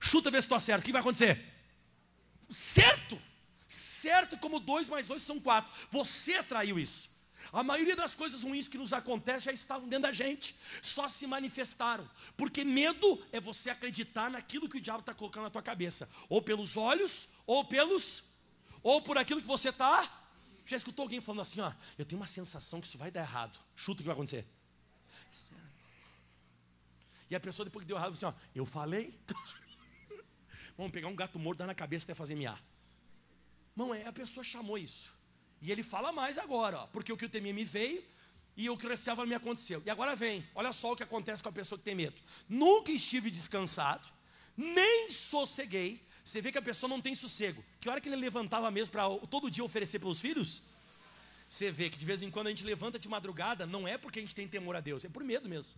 [0.00, 0.80] Chuta, vê se estou certo.
[0.80, 1.44] O que vai acontecer?
[2.48, 3.20] Certo.
[3.68, 5.70] Certo como dois mais dois são quatro.
[5.90, 7.10] Você atraiu isso.
[7.52, 11.26] A maioria das coisas ruins que nos acontecem já estavam dentro da gente, só se
[11.26, 12.08] manifestaram.
[12.38, 16.40] Porque medo é você acreditar naquilo que o diabo está colocando na tua cabeça, ou
[16.40, 18.24] pelos olhos, ou pelos,
[18.82, 20.23] ou por aquilo que você está.
[20.66, 23.58] Já escutou alguém falando assim, ó, eu tenho uma sensação que isso vai dar errado.
[23.76, 24.46] Chuta o que vai acontecer.
[27.28, 29.18] E a pessoa depois que deu errado, assim, ó, eu falei.
[30.76, 32.62] Vamos pegar um gato morto, dar na cabeça até fazer miar.
[33.76, 35.12] Não é, a pessoa chamou isso.
[35.60, 38.04] E ele fala mais agora, ó, porque o que eu temia me veio
[38.56, 39.82] e o que receava me aconteceu.
[39.84, 42.16] E agora vem, olha só o que acontece com a pessoa que tem medo.
[42.48, 44.06] Nunca estive descansado,
[44.56, 46.06] nem sosseguei.
[46.24, 47.62] Você vê que a pessoa não tem sossego.
[47.78, 50.62] Que hora que ele levantava mesmo para todo dia oferecer pelos filhos?
[51.46, 54.18] Você vê que de vez em quando a gente levanta de madrugada, não é porque
[54.18, 55.74] a gente tem temor a Deus, é por medo mesmo.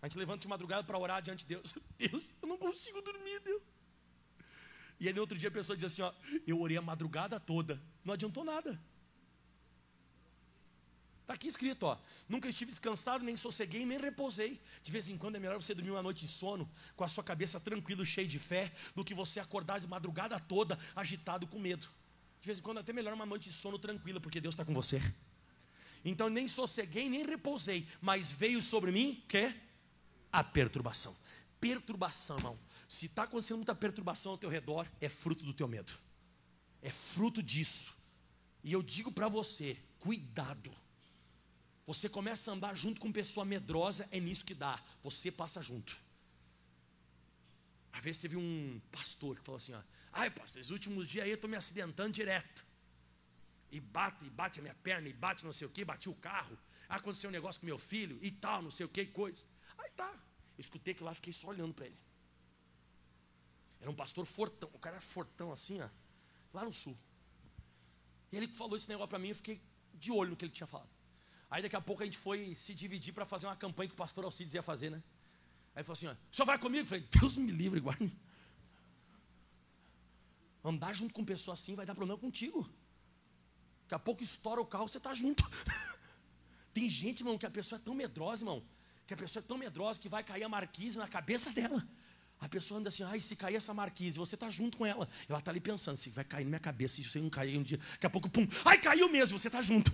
[0.00, 1.74] A gente levanta de madrugada para orar diante de Deus.
[1.98, 3.62] Deus, eu não consigo dormir, Deus.
[4.98, 6.12] E aí no outro dia a pessoa diz assim: ó,
[6.46, 8.80] eu orei a madrugada toda, não adiantou nada.
[11.28, 11.98] Está aqui escrito, ó.
[12.26, 14.58] Nunca estive descansado, nem sosseguei, nem repousei.
[14.82, 17.22] De vez em quando é melhor você dormir uma noite de sono, com a sua
[17.22, 21.86] cabeça tranquila, cheia de fé, do que você acordar de madrugada toda, agitado com medo.
[22.40, 24.64] De vez em quando é até melhor uma noite de sono tranquila, porque Deus está
[24.64, 25.02] com você.
[26.02, 29.54] Então nem sosseguei, nem repousei, mas veio sobre mim, que?
[30.32, 31.14] A perturbação.
[31.60, 35.92] Perturbação, irmão se está acontecendo muita perturbação ao teu redor, é fruto do teu medo.
[36.80, 37.94] É fruto disso.
[38.64, 40.74] E eu digo para você: cuidado.
[41.88, 44.78] Você começa a andar junto com pessoa medrosa, é nisso que dá.
[45.02, 45.96] Você passa junto.
[47.90, 49.80] Às vezes teve um pastor que falou assim: ó,
[50.12, 52.66] ai, pastor, esses últimos dias aí eu estou me acidentando direto.
[53.72, 56.14] E bate, e bate a minha perna, e bate não sei o que, bati o
[56.14, 56.58] carro.
[56.90, 59.46] Aconteceu um negócio com meu filho e tal, não sei o que, coisa.
[59.78, 60.12] Aí tá.
[60.58, 61.98] Eu escutei que lá, fiquei só olhando para ele.
[63.80, 65.88] Era um pastor fortão, o cara era fortão assim, ó,
[66.52, 66.98] lá no sul.
[68.30, 69.58] E ele falou esse negócio para mim, eu fiquei
[69.94, 70.97] de olho no que ele tinha falado.
[71.50, 73.96] Aí daqui a pouco a gente foi se dividir para fazer uma campanha que o
[73.96, 75.02] pastor Alcides ia fazer, né?
[75.74, 76.84] Aí ele falou assim: ó, o senhor vai comigo?
[76.84, 78.12] Eu falei, Deus me livre, guarde.
[80.62, 82.68] Andar junto com pessoa assim vai dar problema contigo.
[83.84, 85.48] Daqui a pouco estoura o carro, você está junto.
[86.74, 88.62] Tem gente, irmão, que a pessoa é tão medrosa, irmão,
[89.06, 91.86] que a pessoa é tão medrosa que vai cair a marquise na cabeça dela.
[92.40, 95.08] A pessoa anda assim, ai, se cair essa marquise, você está junto com ela.
[95.28, 97.62] Ela está ali pensando, se vai cair na minha cabeça, se você não cair um
[97.62, 99.90] dia, daqui a pouco, pum, ai, caiu mesmo, você está junto.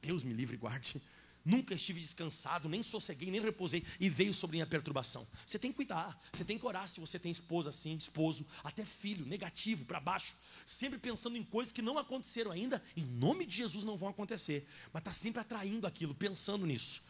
[0.00, 1.00] Deus me livre e guarde.
[1.44, 5.26] Nunca estive descansado, nem sosseguei, nem repousei, e veio sobre mim a perturbação.
[5.46, 8.84] Você tem que cuidar, você tem que orar se você tem esposa assim, esposo, até
[8.84, 10.36] filho, negativo, para baixo,
[10.66, 14.68] sempre pensando em coisas que não aconteceram ainda, em nome de Jesus não vão acontecer,
[14.92, 17.02] mas está sempre atraindo aquilo, pensando nisso.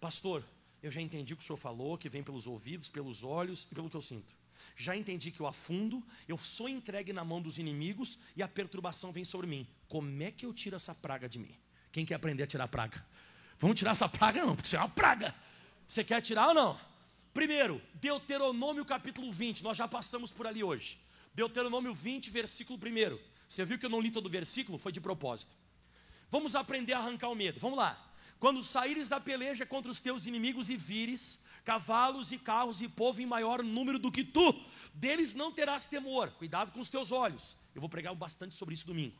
[0.00, 0.44] Pastor,
[0.82, 3.74] eu já entendi o que o senhor falou, que vem pelos ouvidos, pelos olhos e
[3.74, 4.34] pelo que eu sinto.
[4.76, 9.12] Já entendi que eu afundo, eu sou entregue na mão dos inimigos e a perturbação
[9.12, 9.66] vem sobre mim.
[9.88, 11.54] Como é que eu tiro essa praga de mim?
[11.98, 13.04] Quem quer aprender a tirar praga?
[13.58, 15.34] Vamos tirar essa praga, não, porque isso é uma praga.
[15.84, 16.80] Você quer tirar ou não?
[17.34, 20.96] Primeiro, Deuteronômio capítulo 20, nós já passamos por ali hoje.
[21.34, 23.18] Deuteronômio 20, versículo 1.
[23.48, 24.78] Você viu que eu não li todo o versículo?
[24.78, 25.56] Foi de propósito.
[26.30, 27.58] Vamos aprender a arrancar o medo.
[27.58, 28.00] Vamos lá.
[28.38, 33.20] Quando saíres da peleja contra os teus inimigos e vires cavalos e carros e povo
[33.20, 34.54] em maior número do que tu.
[34.94, 36.30] Deles não terás temor.
[36.30, 37.56] Cuidado com os teus olhos.
[37.74, 39.16] Eu vou pregar bastante sobre isso domingo.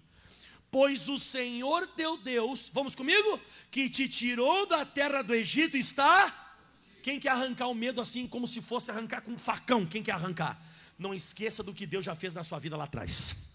[0.71, 3.41] Pois o Senhor teu Deus, vamos comigo?
[3.71, 6.57] Que te tirou da terra do Egito está.
[7.03, 9.87] Quem quer arrancar o medo assim como se fosse arrancar com um facão?
[9.87, 10.61] Quem quer arrancar?
[10.99, 13.49] Não esqueça do que Deus já fez na sua vida lá atrás.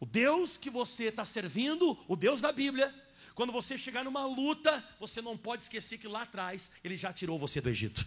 [0.00, 2.94] O Deus que você está servindo, o Deus da Bíblia,
[3.34, 7.38] quando você chegar numa luta, você não pode esquecer que lá atrás Ele já tirou
[7.38, 8.06] você do Egito.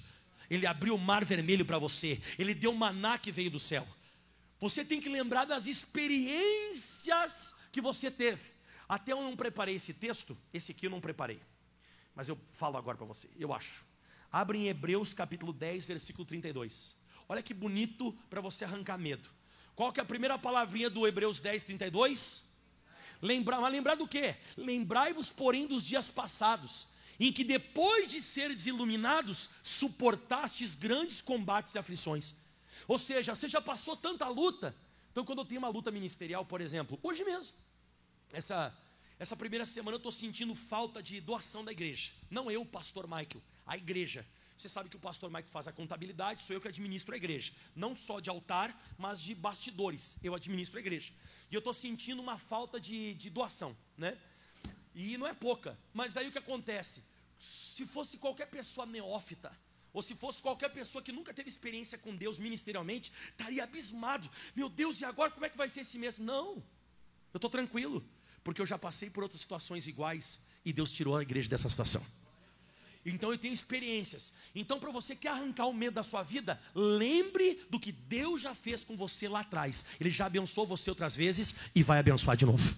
[0.49, 2.21] Ele abriu o mar vermelho para você.
[2.37, 3.87] Ele deu maná que veio do céu.
[4.59, 8.49] Você tem que lembrar das experiências que você teve.
[8.87, 11.39] Até eu não preparei esse texto, esse aqui eu não preparei.
[12.13, 13.85] Mas eu falo agora para você, eu acho.
[14.31, 16.95] Abre em Hebreus capítulo 10, versículo 32.
[17.27, 19.29] Olha que bonito para você arrancar medo.
[19.75, 22.51] Qual que é a primeira palavrinha do Hebreus 10, 32?
[23.21, 24.35] Lembrar, mas lembrar do quê?
[24.57, 31.79] Lembrai-vos, porém, dos dias passados, em que depois de seres iluminados, suportastes grandes combates e
[31.79, 32.35] aflições.
[32.87, 34.75] Ou seja, você já passou tanta luta.
[35.11, 37.55] Então, quando eu tenho uma luta ministerial, por exemplo, hoje mesmo,
[38.31, 38.75] essa,
[39.19, 42.11] essa primeira semana eu estou sentindo falta de doação da igreja.
[42.29, 44.25] Não eu, pastor Michael, a igreja.
[44.61, 47.51] Você sabe que o pastor Mike faz a contabilidade, sou eu que administro a igreja.
[47.75, 50.17] Não só de altar, mas de bastidores.
[50.23, 51.11] Eu administro a igreja.
[51.49, 54.17] E eu estou sentindo uma falta de, de doação, né?
[54.93, 55.77] E não é pouca.
[55.93, 57.03] Mas daí o que acontece?
[57.39, 59.51] Se fosse qualquer pessoa neófita,
[59.93, 64.29] ou se fosse qualquer pessoa que nunca teve experiência com Deus ministerialmente, estaria abismado.
[64.55, 66.19] Meu Deus, e agora como é que vai ser esse mês?
[66.19, 66.63] Não,
[67.33, 68.03] eu estou tranquilo,
[68.43, 72.05] porque eu já passei por outras situações iguais e Deus tirou a igreja dessa situação.
[73.05, 74.33] Então eu tenho experiências.
[74.53, 78.53] Então, para você que arrancar o medo da sua vida, lembre do que Deus já
[78.53, 79.87] fez com você lá atrás.
[79.99, 82.75] Ele já abençoou você outras vezes e vai abençoar de novo.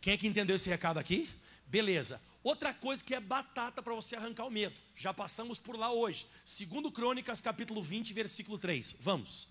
[0.00, 1.28] Quem é que entendeu esse recado aqui?
[1.70, 2.20] Beleza.
[2.42, 4.74] Outra coisa que é batata para você arrancar o medo.
[4.96, 6.26] Já passamos por lá hoje.
[6.44, 8.96] Segundo Crônicas, capítulo 20, versículo 3.
[8.98, 9.46] Vamos.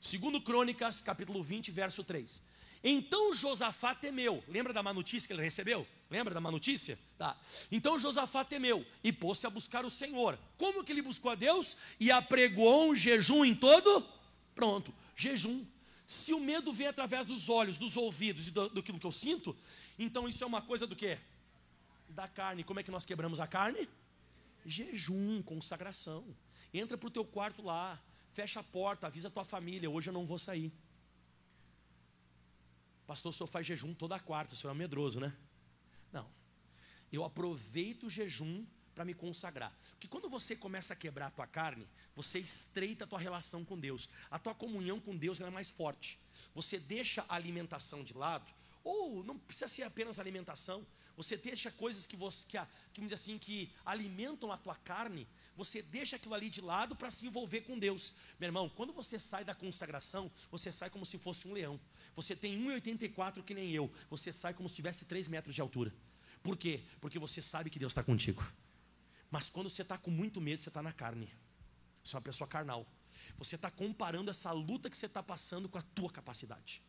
[0.00, 2.40] Segundo Crônicas, capítulo 20, verso 3.
[2.84, 4.44] Então Josafá temeu.
[4.46, 5.84] Lembra da má notícia que ele recebeu?
[6.08, 6.96] Lembra da má notícia?
[7.18, 7.36] Tá.
[7.72, 10.38] Então Josafá temeu e pôs-se a buscar o Senhor.
[10.56, 11.76] Como que ele buscou a Deus?
[11.98, 14.06] E apregou um jejum em todo?
[14.54, 15.64] Pronto, jejum.
[16.06, 19.56] Se o medo vem através dos olhos, dos ouvidos e do, do que eu sinto,
[19.98, 21.18] então isso é uma coisa do que?
[22.14, 22.62] Da carne.
[22.62, 23.88] Como é que nós quebramos a carne?
[24.64, 26.24] Jejum, consagração.
[26.72, 28.00] Entra para o teu quarto lá,
[28.32, 30.72] fecha a porta, avisa a tua família, hoje eu não vou sair.
[33.06, 35.36] Pastor, o senhor faz jejum toda quarta, o senhor é medroso, né?
[36.12, 36.26] Não.
[37.12, 39.72] Eu aproveito o jejum para me consagrar.
[39.90, 43.78] Porque quando você começa a quebrar a tua carne, você estreita a tua relação com
[43.78, 44.08] Deus.
[44.30, 46.18] A tua comunhão com Deus é mais forte.
[46.54, 48.50] Você deixa a alimentação de lado,
[48.82, 52.58] ou não precisa ser apenas alimentação, você deixa coisas que você que,
[52.92, 57.10] que, que assim que alimentam a tua carne, você deixa aquilo ali de lado para
[57.10, 58.14] se envolver com Deus.
[58.40, 61.80] Meu irmão, quando você sai da consagração, você sai como se fosse um leão.
[62.16, 63.92] Você tem 1,84 que nem eu.
[64.10, 65.94] Você sai como se tivesse 3 metros de altura.
[66.42, 66.82] Por quê?
[67.00, 68.44] Porque você sabe que Deus está contigo.
[69.30, 71.32] Mas quando você está com muito medo, você está na carne.
[72.02, 72.86] Você é uma pessoa carnal.
[73.38, 76.82] Você está comparando essa luta que você está passando com a tua capacidade.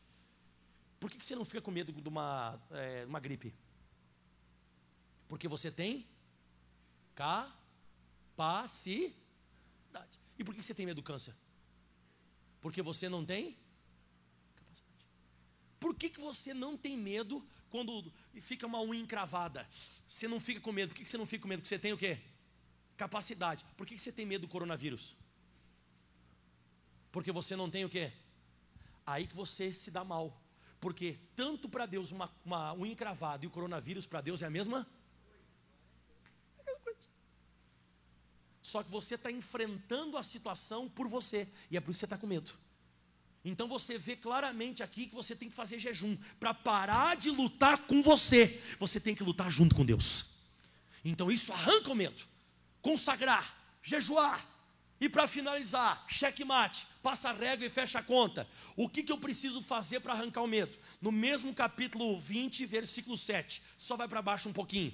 [1.00, 3.54] Por que, que você não fica com medo de uma, é, uma gripe?
[5.28, 6.08] Porque você tem
[7.16, 9.06] capacidade.
[10.38, 11.34] E por que você tem medo do câncer?
[12.62, 13.58] Porque você não tem
[15.86, 18.12] por que, que você não tem medo quando
[18.42, 19.70] fica uma unha encravada?
[20.08, 20.90] Você não fica com medo.
[20.90, 21.60] Por que, que você não fica com medo?
[21.60, 22.18] Porque você tem o quê?
[22.98, 23.64] Capacidade.
[23.78, 25.16] Por que, que você tem medo do coronavírus?
[27.12, 28.12] Porque você não tem o quê?
[29.06, 30.36] Aí que você se dá mal.
[30.80, 34.50] Porque tanto para Deus uma, uma unha encravada e o coronavírus para Deus é a
[34.50, 34.88] mesma?
[38.76, 41.48] Só que você está enfrentando a situação por você.
[41.72, 42.52] E é por isso que você está com medo.
[43.46, 46.18] Então você vê claramente aqui que você tem que fazer jejum.
[46.42, 50.40] Para parar de lutar com você, você tem que lutar junto com Deus.
[51.06, 52.22] Então isso arranca o medo.
[52.82, 54.46] Consagrar, jejuar.
[55.00, 58.46] E para finalizar, checkmate, passa a régua e fecha a conta.
[58.76, 60.78] O que, que eu preciso fazer para arrancar o medo?
[61.02, 63.64] No mesmo capítulo 20, versículo 7.
[63.78, 64.94] Só vai para baixo um pouquinho.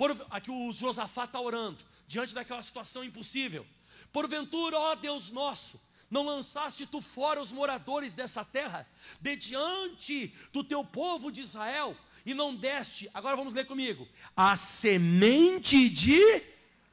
[0.00, 1.76] Por, aqui o Josafá está orando,
[2.08, 3.66] diante daquela situação impossível.
[4.10, 5.78] Porventura, ó Deus nosso,
[6.10, 8.88] não lançaste tu fora os moradores dessa terra,
[9.20, 11.94] de diante do teu povo de Israel,
[12.24, 16.18] e não deste, agora vamos ler comigo, a semente de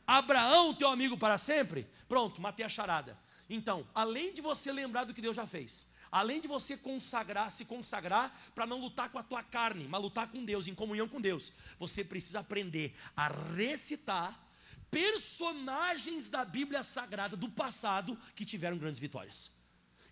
[0.06, 1.88] Abraão, teu amigo para sempre.
[2.10, 3.18] Pronto, matei a charada.
[3.50, 7.66] Então, além de você lembrar do que Deus já fez, além de você consagrar, se
[7.66, 11.22] consagrar para não lutar com a tua carne, mas lutar com Deus, em comunhão com
[11.22, 14.48] Deus, você precisa aprender a recitar
[14.90, 19.52] personagens da Bíblia Sagrada do passado que tiveram grandes vitórias.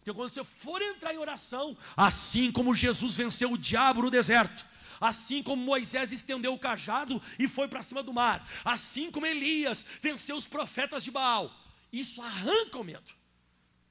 [0.01, 4.65] Então, quando você for entrar em oração, assim como Jesus venceu o diabo no deserto,
[5.01, 9.85] assim como Moisés estendeu o cajado e foi para cima do mar, assim como Elias
[10.01, 11.51] venceu os profetas de Baal,
[11.91, 13.24] isso arranca o medo.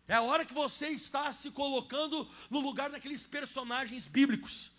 [0.06, 4.72] É a hora que você está se colocando no lugar daqueles personagens bíblicos.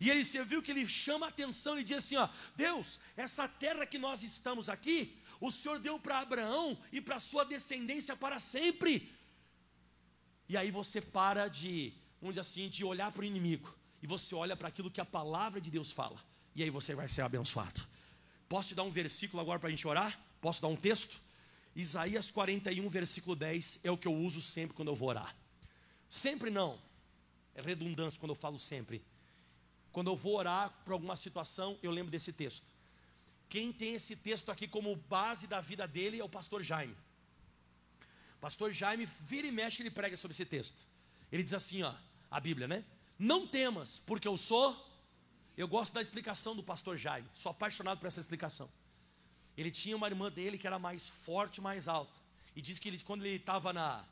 [0.00, 3.46] E ele, você viu que ele chama a atenção e diz assim: ó, Deus, essa
[3.46, 8.40] terra que nós estamos aqui, o Senhor deu para Abraão e para sua descendência para
[8.40, 9.12] sempre.
[10.48, 13.72] E aí você para de, vamos dizer assim, de olhar para o inimigo
[14.02, 16.18] e você olha para aquilo que a palavra de Deus fala.
[16.54, 17.82] E aí você vai ser abençoado.
[18.48, 20.18] Posso te dar um versículo agora para a gente orar?
[20.40, 21.20] Posso dar um texto?
[21.80, 25.34] Isaías 41, versículo 10 é o que eu uso sempre quando eu vou orar.
[26.08, 26.78] Sempre não,
[27.54, 29.02] é redundância quando eu falo sempre.
[29.90, 32.66] Quando eu vou orar por alguma situação, eu lembro desse texto.
[33.48, 36.94] Quem tem esse texto aqui como base da vida dele é o pastor Jaime.
[38.40, 40.86] Pastor Jaime vira e mexe, ele prega sobre esse texto.
[41.32, 41.94] Ele diz assim, ó,
[42.30, 42.84] a Bíblia, né?
[43.18, 44.76] Não temas, porque eu sou.
[45.56, 48.70] Eu gosto da explicação do pastor Jaime, sou apaixonado por essa explicação.
[49.60, 52.18] Ele tinha uma irmã dele que era mais forte, mais alta.
[52.56, 54.02] E diz que ele, quando ele estava na.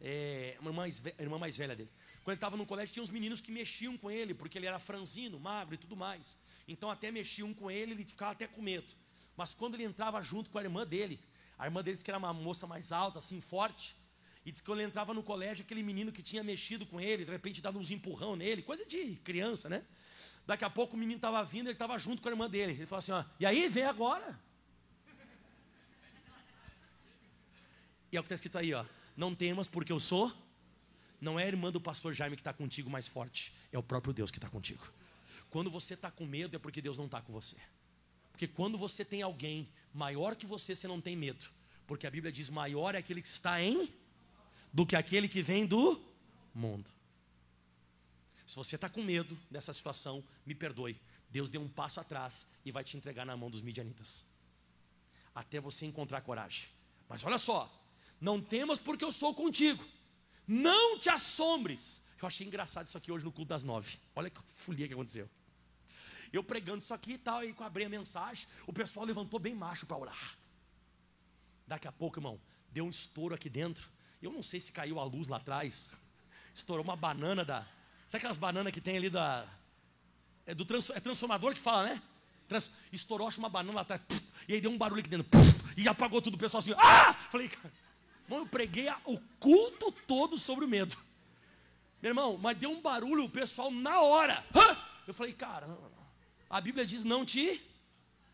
[0.00, 1.90] É, uma irmã mais, irmã mais velha dele.
[2.22, 4.78] Quando ele estava no colégio, tinha uns meninos que mexiam com ele, porque ele era
[4.78, 6.38] franzino, magro e tudo mais.
[6.66, 8.94] Então até mexiam com ele, ele ficava até com medo.
[9.36, 11.20] Mas quando ele entrava junto com a irmã dele,
[11.58, 13.94] a irmã dele disse que era uma moça mais alta, assim, forte.
[14.46, 17.26] E disse que quando ele entrava no colégio, aquele menino que tinha mexido com ele,
[17.26, 19.84] de repente dava uns empurrão nele, coisa de criança, né?
[20.46, 22.72] Daqui a pouco o menino estava vindo, ele estava junto com a irmã dele.
[22.72, 24.38] Ele falou assim: ó, e aí, vem agora.
[28.14, 28.84] E é o que está escrito aí, ó.
[29.16, 30.32] Não temas, porque eu sou.
[31.20, 34.14] Não é a irmã do pastor Jaime que está contigo mais forte, é o próprio
[34.14, 34.86] Deus que está contigo.
[35.50, 37.56] Quando você está com medo, é porque Deus não está com você.
[38.30, 41.44] Porque quando você tem alguém maior que você, você não tem medo.
[41.88, 43.92] Porque a Bíblia diz: maior é aquele que está em
[44.72, 46.00] do que aquele que vem do
[46.54, 46.88] mundo.
[48.46, 51.00] Se você está com medo dessa situação, me perdoe.
[51.30, 54.24] Deus deu um passo atrás e vai te entregar na mão dos midianitas.
[55.34, 56.68] Até você encontrar coragem.
[57.08, 57.83] Mas olha só,
[58.24, 59.84] não temas porque eu sou contigo.
[60.48, 62.08] Não te assombres.
[62.20, 63.98] Eu achei engraçado isso aqui hoje no culto das nove.
[64.16, 65.28] Olha que folia que aconteceu.
[66.32, 69.86] Eu pregando isso aqui e tal, aí abri a mensagem, o pessoal levantou bem macho
[69.86, 70.38] para orar.
[71.66, 72.40] Daqui a pouco, irmão,
[72.72, 73.88] deu um estouro aqui dentro.
[74.22, 75.94] Eu não sei se caiu a luz lá atrás.
[76.54, 77.60] Estourou uma banana da.
[78.08, 79.46] Sabe aquelas bananas que tem ali da.
[80.46, 82.02] É do trans, é transformador que fala, né?
[82.48, 84.00] Trans, estourou, acho uma banana lá atrás.
[84.08, 85.26] Puf, e aí deu um barulho aqui dentro.
[85.28, 86.34] Puf, e apagou tudo.
[86.34, 86.72] O pessoal assim.
[86.78, 87.12] Ah!
[87.30, 87.83] Falei, cara.
[88.24, 90.96] Irmão, eu preguei o culto todo sobre o medo.
[92.00, 94.44] Meu irmão, mas deu um barulho, o pessoal na hora.
[95.06, 95.66] Eu falei, cara,
[96.48, 97.62] a Bíblia diz: não te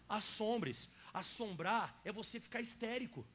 [0.08, 0.92] assombres.
[1.12, 3.26] Assombrar é você ficar histérico.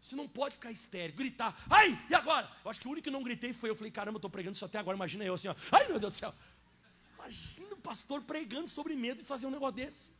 [0.00, 2.50] Você não pode ficar histérico, gritar, ai, e agora?
[2.62, 3.70] Eu acho que o único que não gritei foi.
[3.70, 4.96] Eu falei, caramba, eu estou pregando isso até agora.
[4.96, 6.34] Imagina eu assim, ó, ai meu Deus do céu.
[7.14, 10.12] Imagina o pastor pregando sobre medo e fazer um negócio desse.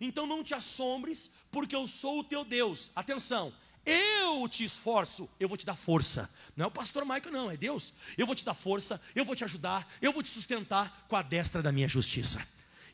[0.00, 2.92] Então não te assombres, porque eu sou o teu Deus.
[2.94, 3.52] Atenção,
[3.84, 6.30] eu te esforço, eu vou te dar força.
[6.56, 7.92] Não é o pastor Michael, não, é Deus.
[8.16, 11.22] Eu vou te dar força, eu vou te ajudar, eu vou te sustentar com a
[11.22, 12.46] destra da minha justiça.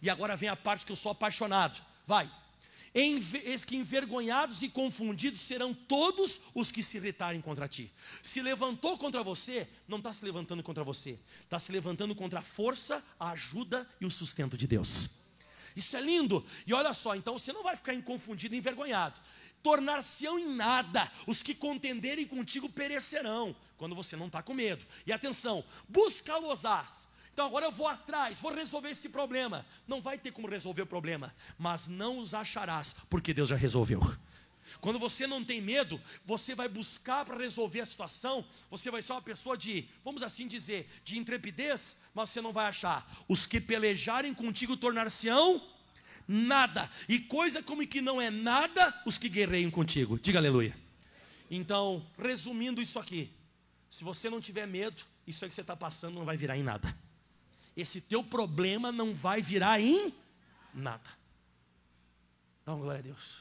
[0.03, 1.81] E agora vem a parte que eu sou apaixonado.
[2.07, 2.31] Vai.
[2.93, 7.93] Eis que envergonhados e confundidos serão todos os que se irritarem contra ti.
[8.21, 12.43] Se levantou contra você, não está se levantando contra você, está se levantando contra a
[12.43, 15.21] força, a ajuda e o sustento de Deus.
[15.77, 16.45] Isso é lindo.
[16.67, 19.21] E olha só, então você não vai ficar inconfundido e envergonhado
[19.63, 24.85] tornar-se-ão em nada, os que contenderem contigo perecerão, quando você não está com medo.
[25.07, 27.09] E atenção, busca-los-ás.
[27.33, 29.65] Então agora eu vou atrás, vou resolver esse problema.
[29.87, 34.01] Não vai ter como resolver o problema, mas não os acharás, porque Deus já resolveu.
[34.81, 39.13] Quando você não tem medo, você vai buscar para resolver a situação, você vai ser
[39.13, 43.11] uma pessoa de, vamos assim dizer, de intrepidez, mas você não vai achar.
[43.29, 45.61] Os que pelejarem contigo tornar-se-ão
[46.31, 46.89] nada.
[47.09, 50.17] E coisa como que não é nada, os que guerreiam contigo.
[50.17, 50.77] Diga aleluia.
[51.51, 53.33] Então, resumindo isso aqui,
[53.89, 56.63] se você não tiver medo, isso aí que você está passando não vai virar em
[56.63, 56.97] nada.
[57.77, 60.15] Esse teu problema não vai virar em
[60.73, 61.11] nada.
[62.65, 63.39] Uma glória a Deus.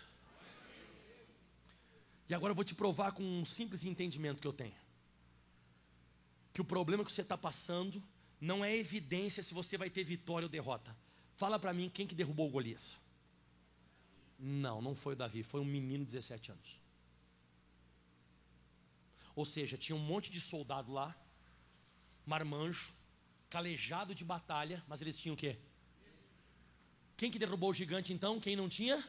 [2.27, 4.75] E agora eu vou te provar com um simples entendimento que eu tenho.
[6.51, 8.01] Que o problema que você está passando
[8.41, 10.95] não é evidência se você vai ter vitória ou derrota.
[11.39, 12.97] Fala para mim quem que derrubou Golias.
[14.37, 16.81] Não, não foi o Davi, foi um menino de 17 anos.
[19.33, 21.15] Ou seja, tinha um monte de soldado lá,
[22.25, 22.93] marmanjo,
[23.49, 25.57] calejado de batalha, mas eles tinham o quê?
[27.15, 28.37] Quem que derrubou o gigante então?
[28.41, 29.01] Quem não tinha?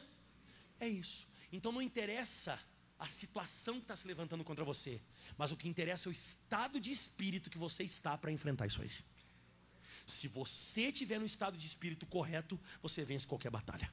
[0.79, 1.27] É isso.
[1.51, 2.57] Então não interessa
[2.97, 5.01] a situação que está se levantando contra você,
[5.37, 8.81] mas o que interessa é o estado de espírito que você está para enfrentar isso
[8.81, 8.91] aí.
[10.05, 13.91] Se você tiver no estado de espírito correto, você vence qualquer batalha.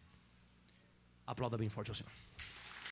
[1.27, 2.13] Aplauda bem forte ao Senhor.